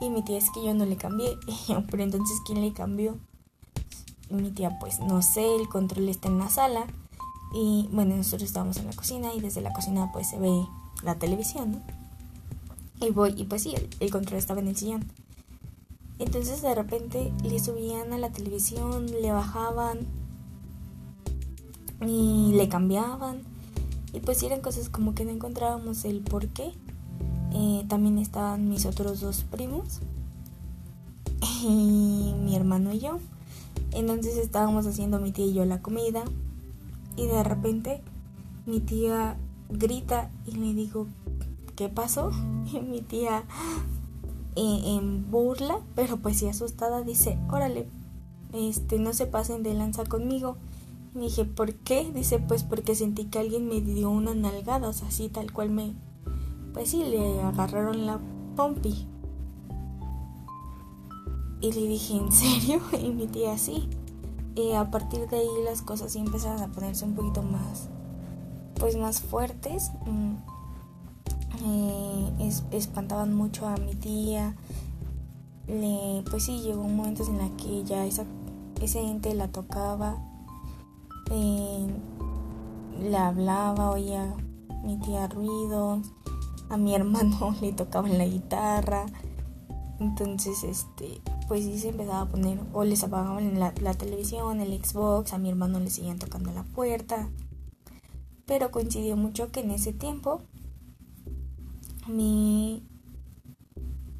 Y 0.00 0.10
mi 0.10 0.22
tía 0.22 0.38
es 0.38 0.48
que 0.50 0.64
yo 0.64 0.74
no 0.74 0.84
le 0.84 0.96
cambié. 0.96 1.36
Pero 1.90 2.02
entonces, 2.04 2.38
¿quién 2.46 2.60
le 2.60 2.72
cambió? 2.72 3.18
Y 4.30 4.34
mi 4.34 4.52
tía, 4.52 4.78
pues 4.78 5.00
no 5.00 5.22
sé, 5.22 5.56
el 5.56 5.68
control 5.68 6.08
está 6.08 6.28
en 6.28 6.38
la 6.38 6.48
sala. 6.48 6.86
Y 7.52 7.88
bueno, 7.92 8.16
nosotros 8.16 8.42
estábamos 8.42 8.76
en 8.76 8.86
la 8.86 8.92
cocina 8.92 9.32
y 9.34 9.40
desde 9.40 9.60
la 9.60 9.72
cocina 9.72 10.10
pues 10.12 10.28
se 10.28 10.38
ve 10.38 10.66
la 11.02 11.14
televisión. 11.16 11.82
Y 13.00 13.10
voy, 13.10 13.34
y 13.36 13.44
pues 13.44 13.62
sí, 13.62 13.74
el, 14.00 14.10
control 14.10 14.38
estaba 14.38 14.60
en 14.60 14.68
el 14.68 14.76
sillón. 14.76 15.04
Entonces 16.18 16.62
de 16.62 16.74
repente 16.74 17.32
le 17.44 17.58
subían 17.60 18.12
a 18.12 18.18
la 18.18 18.30
televisión, 18.30 19.06
le 19.06 19.30
bajaban 19.30 20.00
y 22.06 22.52
le 22.54 22.68
cambiaban. 22.68 23.42
Y 24.12 24.20
pues 24.20 24.42
eran 24.42 24.60
cosas 24.60 24.88
como 24.88 25.14
que 25.14 25.24
no 25.24 25.30
encontrábamos 25.30 26.04
el 26.04 26.20
por 26.20 26.48
qué. 26.48 26.72
Eh, 27.52 27.84
también 27.88 28.18
estaban 28.18 28.68
mis 28.68 28.84
otros 28.84 29.20
dos 29.20 29.42
primos 29.44 30.00
y 31.62 32.34
mi 32.44 32.56
hermano 32.56 32.92
y 32.92 32.98
yo. 32.98 33.20
Entonces 33.92 34.36
estábamos 34.36 34.86
haciendo 34.86 35.18
mi 35.18 35.32
tía 35.32 35.46
y 35.46 35.54
yo 35.54 35.64
la 35.64 35.80
comida 35.80 36.24
y 37.18 37.26
de 37.26 37.42
repente 37.42 38.00
mi 38.64 38.80
tía 38.80 39.36
grita 39.68 40.30
y 40.46 40.52
le 40.52 40.72
digo, 40.72 41.08
¿qué 41.76 41.88
pasó? 41.88 42.30
Y 42.72 42.80
mi 42.80 43.00
tía 43.00 43.44
eh, 44.56 44.80
en 44.84 45.30
burla, 45.30 45.80
pero 45.94 46.18
pues 46.18 46.38
sí 46.38 46.48
asustada, 46.48 47.02
dice, 47.02 47.38
órale, 47.50 47.88
este, 48.52 48.98
no 48.98 49.12
se 49.12 49.26
pasen 49.26 49.62
de 49.62 49.74
lanza 49.74 50.04
conmigo. 50.04 50.56
Y 51.14 51.20
dije, 51.20 51.44
¿por 51.44 51.74
qué? 51.74 52.10
Dice, 52.14 52.38
pues 52.38 52.62
porque 52.62 52.94
sentí 52.94 53.24
que 53.24 53.38
alguien 53.38 53.68
me 53.68 53.80
dio 53.80 54.10
una 54.10 54.34
nalgada, 54.34 54.88
o 54.88 54.92
sea, 54.92 55.08
así 55.08 55.28
tal 55.28 55.52
cual 55.52 55.70
me, 55.70 55.94
pues 56.74 56.90
sí, 56.90 57.02
le 57.02 57.40
agarraron 57.40 58.06
la 58.06 58.20
pompi. 58.54 59.06
Y 61.60 61.72
le 61.72 61.88
dije, 61.88 62.16
¿en 62.16 62.30
serio? 62.30 62.80
Y 63.02 63.08
mi 63.08 63.26
tía 63.26 63.58
sí. 63.58 63.88
Y 64.54 64.72
a 64.72 64.90
partir 64.90 65.28
de 65.28 65.38
ahí 65.38 65.48
las 65.64 65.82
cosas 65.82 66.12
sí 66.12 66.18
empezaron 66.18 66.62
a 66.62 66.68
ponerse 66.68 67.04
un 67.04 67.14
poquito 67.14 67.42
más 67.42 67.88
pues 68.78 68.96
más 68.96 69.20
fuertes. 69.20 69.90
Mm, 70.06 70.34
eh, 71.64 72.52
espantaban 72.72 73.34
mucho 73.34 73.66
a 73.66 73.76
mi 73.76 73.94
tía. 73.94 74.54
Le, 75.66 76.22
pues 76.30 76.44
sí, 76.44 76.60
llegó 76.60 76.82
un 76.82 76.96
momento 76.96 77.24
en 77.26 77.38
la 77.38 77.50
que 77.56 77.84
ya 77.84 78.06
esa, 78.06 78.24
ese 78.80 79.00
ente 79.00 79.34
la 79.34 79.48
tocaba, 79.48 80.16
eh, 81.30 81.86
le 83.02 83.16
hablaba, 83.16 83.90
oía 83.90 84.34
mi 84.82 84.96
tía 84.98 85.26
ruidos, 85.28 86.10
a 86.70 86.78
mi 86.78 86.94
hermano 86.96 87.54
le 87.60 87.72
tocaba 87.72 88.08
en 88.08 88.18
la 88.18 88.24
guitarra. 88.24 89.06
Entonces, 90.00 90.62
este, 90.62 91.20
pues 91.48 91.64
sí 91.64 91.78
se 91.78 91.88
empezaba 91.88 92.20
a 92.20 92.28
poner, 92.28 92.60
o 92.74 92.84
les 92.84 93.02
apagaban 93.02 93.58
la, 93.58 93.94
televisión, 93.94 94.60
el 94.60 94.84
Xbox, 94.84 95.32
a 95.32 95.38
mi 95.38 95.48
hermano 95.48 95.80
le 95.80 95.88
seguían 95.88 96.18
tocando 96.18 96.52
la 96.52 96.62
puerta. 96.62 97.30
Pero 98.46 98.70
coincidió 98.70 99.16
mucho 99.16 99.50
que 99.50 99.60
en 99.60 99.70
ese 99.70 99.92
tiempo 99.94 100.42
mi 102.06 102.86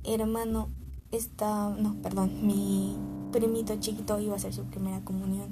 hermano 0.05 0.71
está, 1.11 1.69
no, 1.71 1.95
perdón, 2.03 2.47
mi 2.47 2.97
primito 3.31 3.77
chiquito 3.79 4.19
iba 4.19 4.33
a 4.33 4.37
hacer 4.37 4.55
su 4.55 4.65
primera 4.65 5.05
comunión. 5.05 5.49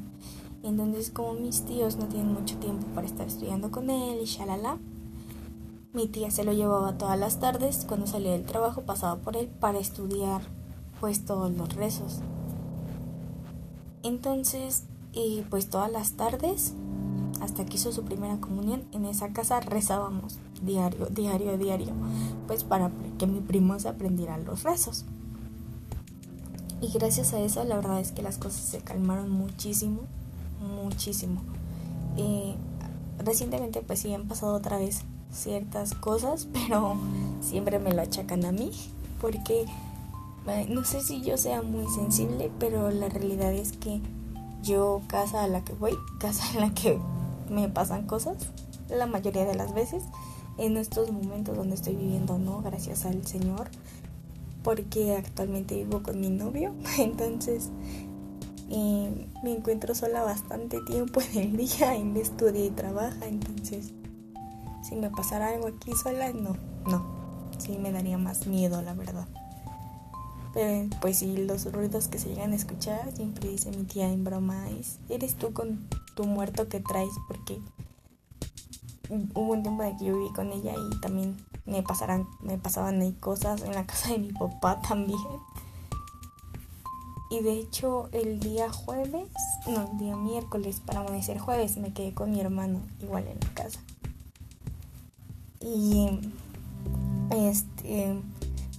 Entonces, 0.63 1.11
como 1.11 1.35
mis 1.35 1.63
tíos 1.63 1.97
no 1.97 2.07
tienen 2.07 2.33
mucho 2.33 2.57
tiempo 2.57 2.87
para 2.95 3.07
estar 3.07 3.27
estudiando 3.27 3.71
con 3.71 3.91
él 3.91 4.19
y 4.21 4.25
shalala, 4.25 4.79
mi 5.93 6.09
tía 6.09 6.31
se 6.31 6.45
lo 6.45 6.53
llevaba 6.53 6.99
todas 6.99 7.19
las 7.19 7.39
tardes, 7.39 7.85
cuando 7.87 8.07
salía 8.07 8.33
del 8.33 8.45
trabajo 8.45 8.83
pasaba 8.83 9.21
por 9.21 9.37
él 9.37 9.49
para 9.49 9.79
estudiar 9.79 10.43
pues 11.01 11.25
todos 11.25 11.51
los 11.53 11.75
rezos. 11.75 12.21
Entonces, 14.03 14.85
y 15.13 15.43
pues 15.51 15.69
todas 15.69 15.91
las 15.91 16.13
tardes, 16.13 16.75
hasta 17.41 17.65
que 17.65 17.77
hizo 17.77 17.93
su 17.93 18.05
primera 18.05 18.39
comunión, 18.39 18.85
en 18.93 19.05
esa 19.05 19.33
casa 19.33 19.61
rezábamos 19.61 20.39
diario, 20.63 21.07
diario, 21.07 21.59
diario, 21.59 21.93
pues 22.47 22.65
para 22.65 22.91
que 23.19 23.27
mi 23.27 23.41
primo 23.41 23.79
se 23.79 23.89
aprendiera 23.89 24.39
los 24.39 24.63
rezos. 24.63 25.05
Y 26.81 26.89
gracias 26.93 27.33
a 27.33 27.41
eso, 27.41 27.65
la 27.65 27.77
verdad 27.77 28.01
es 28.01 28.13
que 28.13 28.23
las 28.23 28.37
cosas 28.37 28.61
se 28.61 28.79
calmaron 28.79 29.31
muchísimo, 29.31 30.03
muchísimo. 30.61 31.41
Eh, 32.17 32.55
recientemente, 33.19 33.81
pues 33.81 34.01
sí, 34.01 34.13
han 34.13 34.29
pasado 34.29 34.55
otra 34.55 34.79
vez 34.79 35.03
ciertas 35.33 35.95
cosas, 35.95 36.49
pero 36.53 36.97
siempre 37.41 37.79
me 37.79 37.93
lo 37.93 38.03
achacan 38.03 38.45
a 38.45 38.53
mí, 38.53 38.71
porque 39.21 39.65
no 40.69 40.85
sé 40.85 41.01
si 41.01 41.23
yo 41.23 41.37
sea 41.37 41.63
muy 41.63 41.87
sensible, 41.89 42.51
pero 42.59 42.91
la 42.91 43.09
realidad 43.09 43.53
es 43.53 43.73
que 43.73 44.01
yo 44.63 45.03
casa 45.09 45.45
a 45.45 45.49
la 45.49 45.65
que 45.65 45.73
voy, 45.75 45.93
casa 46.19 46.45
en 46.55 46.61
la 46.61 46.75
que 46.75 46.99
me 47.51 47.69
pasan 47.69 48.07
cosas, 48.07 48.37
la 48.89 49.07
mayoría 49.07 49.45
de 49.45 49.55
las 49.55 49.75
veces, 49.75 50.05
en 50.59 50.77
estos 50.77 51.11
momentos 51.11 51.57
donde 51.57 51.75
estoy 51.75 51.97
viviendo, 51.97 52.39
no, 52.39 52.63
gracias 52.63 53.05
al 53.05 53.27
Señor, 53.27 53.69
porque 54.63 55.17
actualmente 55.17 55.77
vivo 55.77 56.03
con 56.03 56.21
mi 56.21 56.31
novio, 56.31 56.75
entonces 56.99 57.71
eh, 58.69 59.27
me 59.43 59.53
encuentro 59.53 59.95
sola 59.95 60.23
bastante 60.23 60.81
tiempo 60.83 61.21
en 61.21 61.39
el 61.39 61.57
día, 61.57 61.93
me 62.05 62.21
estudia 62.21 62.65
y 62.65 62.71
trabaja, 62.71 63.27
entonces 63.27 63.93
si 64.87 64.95
me 64.95 65.11
pasara 65.11 65.49
algo 65.49 65.67
aquí 65.67 65.93
sola, 66.01 66.33
no, 66.33 66.57
no. 66.87 67.05
Sí 67.59 67.77
me 67.77 67.91
daría 67.91 68.19
más 68.19 68.47
miedo, 68.47 68.83
la 68.83 68.95
verdad. 68.95 69.27
Pero 70.57 70.89
pues 71.03 71.19
sí, 71.19 71.37
los 71.37 71.71
ruidos 71.71 72.09
que 72.09 72.19
se 72.19 72.31
llegan 72.31 72.53
a 72.55 72.57
escuchar, 72.57 73.15
siempre 73.15 73.51
dice 73.51 73.71
mi 73.73 73.85
tía 73.85 74.11
en 74.11 74.25
broma, 74.25 74.65
eres 75.11 75.35
tú 75.35 75.53
con 75.53 75.87
tu 76.15 76.25
muerto 76.25 76.67
que 76.67 76.81
traes, 76.81 77.13
porque 77.29 77.61
hubo 79.35 79.53
un 79.53 79.63
tiempo 79.63 79.83
de 79.83 79.95
que 79.99 80.07
yo 80.07 80.17
viví 80.17 80.33
con 80.33 80.51
ella 80.53 80.73
y 80.73 81.01
también 81.01 81.37
me 81.67 81.83
pasaran, 81.83 82.27
me 82.41 82.57
pasaban 82.57 83.03
ahí 83.03 83.13
cosas 83.21 83.61
en 83.65 83.75
la 83.75 83.85
casa 83.85 84.13
de 84.13 84.19
mi 84.19 84.33
papá 84.33 84.81
también. 84.89 85.19
Y 87.31 87.41
de 87.41 87.53
hecho 87.53 88.09
el 88.13 88.41
día 88.41 88.73
jueves, 88.73 89.29
no, 89.67 89.91
el 89.93 89.99
día 89.99 90.17
miércoles 90.17 90.81
para 90.81 91.01
amanecer 91.01 91.39
jueves 91.39 91.77
me 91.77 91.93
quedé 91.93 92.15
con 92.15 92.31
mi 92.31 92.41
hermano 92.41 92.81
igual 93.03 93.27
en 93.29 93.39
la 93.41 93.53
casa. 93.53 93.81
Y 95.61 96.19
este 97.31 98.17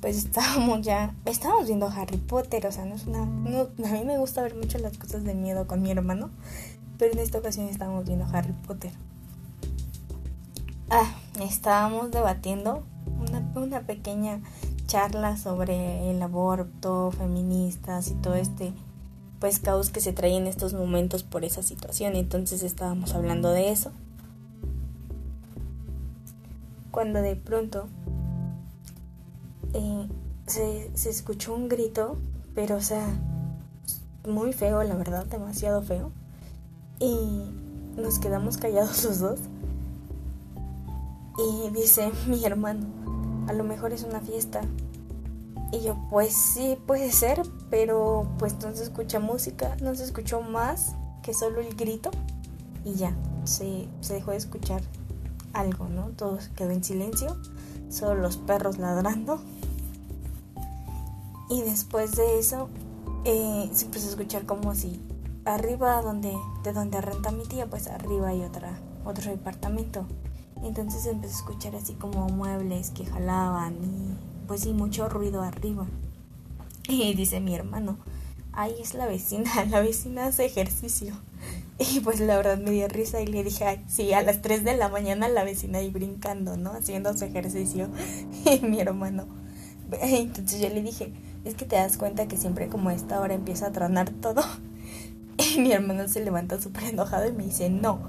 pues 0.01 0.17
estábamos 0.17 0.81
ya, 0.81 1.15
estábamos 1.25 1.67
viendo 1.67 1.87
Harry 1.87 2.17
Potter, 2.17 2.65
o 2.67 2.71
sea, 2.71 2.85
no 2.85 2.95
es 2.95 3.05
una, 3.05 3.23
a 3.23 3.25
mí 3.25 4.05
me 4.05 4.17
gusta 4.17 4.41
ver 4.41 4.55
mucho 4.55 4.77
las 4.79 4.97
cosas 4.97 5.23
de 5.23 5.33
miedo 5.33 5.67
con 5.67 5.81
mi 5.81 5.91
hermano, 5.91 6.29
pero 6.97 7.13
en 7.13 7.19
esta 7.19 7.39
ocasión 7.39 7.67
estábamos 7.67 8.05
viendo 8.05 8.25
Harry 8.31 8.53
Potter. 8.65 8.91
Ah, 10.89 11.15
estábamos 11.41 12.11
debatiendo 12.11 12.83
una, 13.19 13.39
una 13.55 13.81
pequeña 13.81 14.41
charla 14.85 15.35
sobre 15.35 16.09
el 16.09 16.21
aborto, 16.21 17.11
feministas 17.11 18.09
y 18.09 18.13
todo 18.15 18.35
este 18.35 18.73
pues 19.39 19.59
caos 19.59 19.91
que 19.91 19.99
se 19.99 20.13
trae 20.13 20.35
en 20.35 20.47
estos 20.47 20.73
momentos 20.73 21.23
por 21.23 21.45
esa 21.45 21.61
situación, 21.61 22.15
entonces 22.15 22.63
estábamos 22.63 23.13
hablando 23.13 23.51
de 23.51 23.69
eso 23.71 23.91
cuando 26.89 27.21
de 27.21 27.35
pronto 27.35 27.89
eh, 29.73 30.07
se, 30.45 30.91
se 30.95 31.09
escuchó 31.09 31.53
un 31.53 31.69
grito, 31.69 32.17
pero 32.55 32.75
o 32.75 32.81
sea, 32.81 33.07
muy 34.27 34.53
feo, 34.53 34.83
la 34.83 34.95
verdad, 34.95 35.25
demasiado 35.25 35.81
feo. 35.81 36.11
Y 36.99 37.15
nos 37.95 38.19
quedamos 38.19 38.57
callados 38.57 39.03
los 39.05 39.19
dos. 39.19 39.39
Y 41.37 41.69
dice 41.71 42.11
mi 42.27 42.43
hermano, 42.45 42.87
a 43.47 43.53
lo 43.53 43.63
mejor 43.63 43.93
es 43.93 44.03
una 44.03 44.19
fiesta. 44.19 44.61
Y 45.71 45.81
yo, 45.81 45.97
pues 46.09 46.33
sí, 46.33 46.77
puede 46.87 47.11
ser, 47.11 47.41
pero 47.69 48.27
pues 48.39 48.53
no 48.61 48.73
se 48.73 48.83
escucha 48.83 49.19
música, 49.19 49.75
no 49.81 49.93
se 49.95 50.05
escuchó 50.05 50.41
más 50.41 50.93
que 51.21 51.33
solo 51.33 51.59
el 51.59 51.75
grito. 51.75 52.09
Y 52.85 52.93
ya, 52.93 53.13
se, 53.43 53.89
se 53.99 54.13
dejó 54.13 54.31
de 54.31 54.37
escuchar 54.37 54.81
algo, 55.51 55.89
¿no? 55.89 56.09
Todo 56.09 56.37
quedó 56.55 56.71
en 56.71 56.83
silencio, 56.83 57.35
solo 57.89 58.21
los 58.21 58.37
perros 58.37 58.77
ladrando. 58.77 59.41
Y 61.49 61.61
después 61.61 62.11
de 62.13 62.39
eso 62.39 62.69
eh, 63.23 63.69
se 63.73 63.85
empezó 63.85 64.07
a 64.07 64.09
escuchar 64.11 64.45
como 64.45 64.75
si 64.75 64.99
arriba 65.45 66.01
donde, 66.01 66.33
de 66.63 66.73
donde 66.73 66.99
renta 67.01 67.31
mi 67.31 67.43
tía, 67.45 67.67
pues 67.67 67.87
arriba 67.87 68.29
hay 68.29 68.41
otra, 68.41 68.79
otro 69.05 69.31
departamento. 69.31 70.05
Entonces 70.63 71.05
empezó 71.05 71.33
a 71.33 71.37
escuchar 71.37 71.75
así 71.75 71.93
como 71.93 72.27
muebles 72.27 72.89
que 72.91 73.05
jalaban 73.05 73.75
y 73.75 74.17
pues 74.47 74.61
sí, 74.61 74.73
mucho 74.73 75.09
ruido 75.09 75.41
arriba. 75.41 75.85
Y 76.89 77.13
dice 77.15 77.41
mi 77.41 77.53
hermano, 77.53 77.97
ahí 78.53 78.73
es 78.81 78.93
la 78.93 79.07
vecina, 79.07 79.51
la 79.69 79.81
vecina 79.81 80.25
hace 80.25 80.45
ejercicio. 80.45 81.13
Y 81.79 81.99
pues 81.99 82.19
la 82.19 82.37
verdad 82.37 82.57
me 82.57 82.71
dio 82.71 82.87
risa 82.87 83.21
y 83.21 83.27
le 83.27 83.43
dije, 83.43 83.83
sí, 83.87 84.11
a 84.11 84.23
las 84.23 84.41
3 84.41 84.63
de 84.63 84.75
la 84.75 84.89
mañana 84.89 85.27
la 85.29 85.43
vecina 85.43 85.77
ahí 85.77 85.91
brincando, 85.91 86.57
¿no? 86.57 86.71
Haciendo 86.71 87.15
su 87.15 87.25
ejercicio. 87.25 87.87
Y 88.45 88.65
mi 88.65 88.79
hermano. 88.79 89.27
Entonces 90.01 90.59
yo 90.59 90.69
le 90.69 90.81
dije, 90.81 91.13
es 91.47 91.55
que 91.55 91.65
te 91.65 91.77
das 91.77 91.97
cuenta 91.97 92.27
que 92.27 92.37
siempre 92.37 92.67
como 92.67 92.91
esta 92.91 93.19
hora 93.19 93.33
empieza 93.33 93.67
a 93.67 93.71
tronar 93.71 94.09
todo. 94.09 94.41
Y 95.39 95.59
mi 95.59 95.71
hermano 95.71 96.07
se 96.07 96.25
levanta 96.25 96.59
súper 96.59 96.85
enojado 96.85 97.27
y 97.27 97.31
me 97.31 97.43
dice, 97.43 97.69
no, 97.69 97.99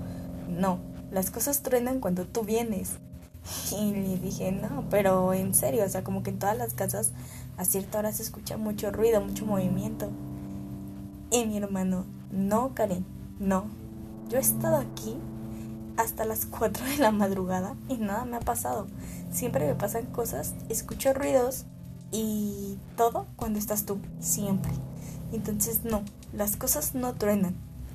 no, 0.48 0.78
las 1.10 1.30
cosas 1.30 1.62
truenan 1.62 2.00
cuando 2.00 2.24
tú 2.24 2.42
vienes. 2.42 2.92
Y 3.78 3.92
le 3.92 4.16
dije, 4.16 4.50
no, 4.50 4.84
pero 4.88 5.34
en 5.34 5.54
serio, 5.54 5.84
o 5.84 5.88
sea, 5.88 6.02
como 6.02 6.22
que 6.22 6.30
en 6.30 6.38
todas 6.38 6.56
las 6.56 6.72
casas 6.72 7.12
a 7.58 7.66
cierta 7.66 7.98
hora 7.98 8.12
se 8.12 8.22
escucha 8.22 8.56
mucho 8.56 8.90
ruido, 8.90 9.20
mucho 9.20 9.44
movimiento. 9.44 10.10
Y 11.30 11.44
mi 11.44 11.58
hermano, 11.58 12.06
no, 12.32 12.74
Karen, 12.74 13.04
no. 13.38 13.66
Yo 14.30 14.38
he 14.38 14.40
estado 14.40 14.76
aquí 14.76 15.14
hasta 15.98 16.24
las 16.24 16.46
4 16.50 16.86
de 16.86 16.96
la 16.96 17.10
madrugada 17.10 17.74
y 17.88 17.98
nada 17.98 18.24
me 18.24 18.36
ha 18.36 18.40
pasado. 18.40 18.86
Siempre 19.30 19.66
me 19.66 19.74
pasan 19.74 20.06
cosas, 20.06 20.54
escucho 20.70 21.12
ruidos 21.12 21.66
y 22.10 22.78
todo 22.96 23.26
cuando 23.36 23.58
estás 23.58 23.84
tú, 23.84 23.98
siempre. 24.20 24.72
Entonces 25.32 25.84
no, 25.84 26.02
las 26.32 26.56
cosas 26.56 26.94
no 26.94 27.14
truenan. 27.14 27.54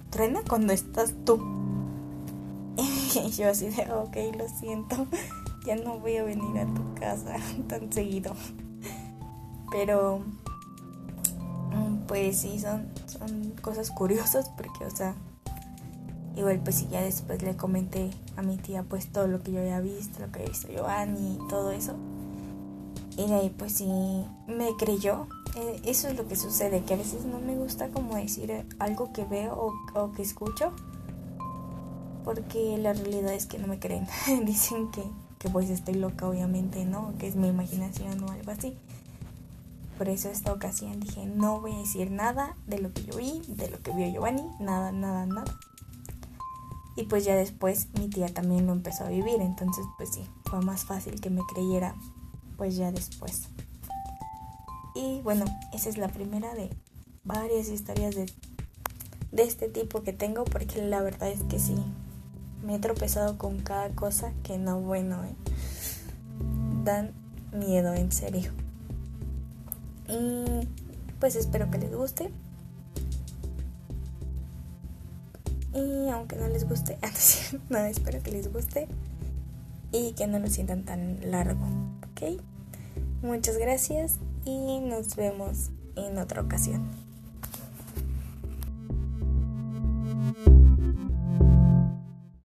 Truena 0.09 0.41
cuando 0.47 0.73
estás 0.73 1.13
tú. 1.25 1.41
Y 2.77 3.29
yo 3.37 3.49
así 3.49 3.69
de, 3.69 3.91
ok, 3.91 4.15
lo 4.37 4.47
siento, 4.49 5.07
ya 5.65 5.75
no 5.75 5.99
voy 5.99 6.17
a 6.17 6.23
venir 6.23 6.57
a 6.57 6.65
tu 6.73 6.93
casa 6.95 7.35
tan 7.67 7.91
seguido. 7.91 8.33
Pero 9.71 10.23
pues 12.07 12.37
sí, 12.37 12.59
son, 12.59 12.89
son 13.07 13.55
cosas 13.61 13.89
curiosas 13.89 14.49
porque, 14.49 14.85
o 14.85 14.95
sea, 14.95 15.15
igual 16.35 16.59
pues 16.59 16.75
sí, 16.75 16.87
ya 16.91 17.01
después 17.01 17.41
le 17.41 17.55
comenté 17.55 18.11
a 18.35 18.41
mi 18.41 18.57
tía 18.57 18.83
pues 18.83 19.07
todo 19.07 19.27
lo 19.27 19.41
que 19.41 19.51
yo 19.51 19.59
había 19.59 19.79
visto, 19.79 20.19
lo 20.19 20.31
que 20.31 20.39
había 20.39 20.49
visto 20.49 20.67
Giovanni 20.67 21.35
y 21.35 21.47
todo 21.47 21.71
eso. 21.71 21.95
Y 23.17 23.27
de 23.27 23.35
ahí 23.35 23.49
pues 23.49 23.73
sí 23.73 23.87
me 24.47 24.75
creyó. 24.77 25.27
Eh, 25.55 25.81
eso 25.85 26.07
es 26.07 26.17
lo 26.17 26.27
que 26.27 26.35
sucede, 26.35 26.83
que 26.83 26.95
a 26.95 26.97
veces 26.97 27.25
no 27.25 27.39
me 27.39 27.55
gusta 27.55 27.89
como 27.89 28.15
decir 28.15 28.65
algo 28.79 29.13
que 29.13 29.23
veo 29.23 29.53
o, 29.53 29.99
o 29.99 30.11
que 30.13 30.23
escucho. 30.23 30.71
porque 32.23 32.77
la 32.77 32.93
realidad 32.93 33.33
es 33.33 33.45
que 33.45 33.59
no 33.59 33.67
me 33.67 33.79
creen. 33.79 34.07
Dicen 34.45 34.89
que, 34.91 35.03
que 35.39 35.49
pues 35.49 35.69
estoy 35.69 35.95
loca, 35.95 36.27
obviamente, 36.27 36.85
¿no? 36.85 37.13
Que 37.19 37.27
es 37.27 37.35
mi 37.35 37.47
imaginación 37.47 38.23
o 38.23 38.31
algo 38.31 38.51
así. 38.51 38.77
Por 39.97 40.09
eso 40.09 40.29
esta 40.29 40.51
ocasión 40.51 40.99
dije, 40.99 41.25
no 41.25 41.61
voy 41.61 41.73
a 41.73 41.77
decir 41.77 42.09
nada 42.09 42.57
de 42.65 42.79
lo 42.79 42.91
que 42.93 43.03
yo 43.03 43.15
vi, 43.15 43.41
de 43.47 43.69
lo 43.69 43.79
que 43.81 43.91
vio 43.91 44.07
Giovanni, 44.11 44.43
nada, 44.59 44.91
nada, 44.91 45.25
nada. 45.25 45.55
Y 46.95 47.03
pues 47.03 47.25
ya 47.25 47.35
después 47.35 47.87
mi 47.99 48.07
tía 48.09 48.27
también 48.27 48.65
lo 48.65 48.73
empezó 48.73 49.05
a 49.05 49.09
vivir, 49.09 49.39
entonces 49.39 49.85
pues 49.97 50.09
sí, 50.13 50.27
fue 50.45 50.61
más 50.61 50.85
fácil 50.85 51.19
que 51.21 51.29
me 51.29 51.41
creyera 51.53 51.95
pues 52.57 52.75
ya 52.75 52.91
después. 52.91 53.49
Y 54.95 55.21
bueno, 55.21 55.45
esa 55.73 55.89
es 55.89 55.97
la 55.97 56.07
primera 56.07 56.53
de 56.53 56.69
varias 57.23 57.67
historias 57.69 58.15
de, 58.15 58.31
de 59.31 59.43
este 59.43 59.69
tipo 59.69 60.03
que 60.03 60.13
tengo, 60.13 60.45
porque 60.45 60.81
la 60.81 61.01
verdad 61.01 61.29
es 61.29 61.43
que 61.43 61.59
sí, 61.59 61.75
me 62.63 62.75
he 62.75 62.79
tropezado 62.79 63.37
con 63.37 63.59
cada 63.59 63.89
cosa 63.89 64.33
que 64.43 64.57
no 64.57 64.79
bueno, 64.79 65.23
¿eh? 65.23 65.35
Dan 66.83 67.11
miedo, 67.51 67.93
en 67.93 68.11
serio. 68.11 68.51
Y 70.07 70.67
pues 71.19 71.35
espero 71.35 71.69
que 71.71 71.77
les 71.77 71.93
guste. 71.93 72.29
Y 75.73 76.09
aunque 76.09 76.35
no 76.35 76.47
les 76.47 76.67
guste, 76.67 76.97
no, 77.69 77.79
espero 77.79 78.21
que 78.21 78.31
les 78.31 78.51
guste 78.51 78.87
y 79.91 80.11
que 80.13 80.27
no 80.27 80.39
lo 80.39 80.47
sientan 80.47 80.83
tan 80.83 81.31
largo, 81.31 81.65
Muchas 83.21 83.57
gracias 83.57 84.19
y 84.45 84.79
nos 84.81 85.15
vemos 85.15 85.71
en 85.95 86.17
otra 86.17 86.41
ocasión. 86.41 87.02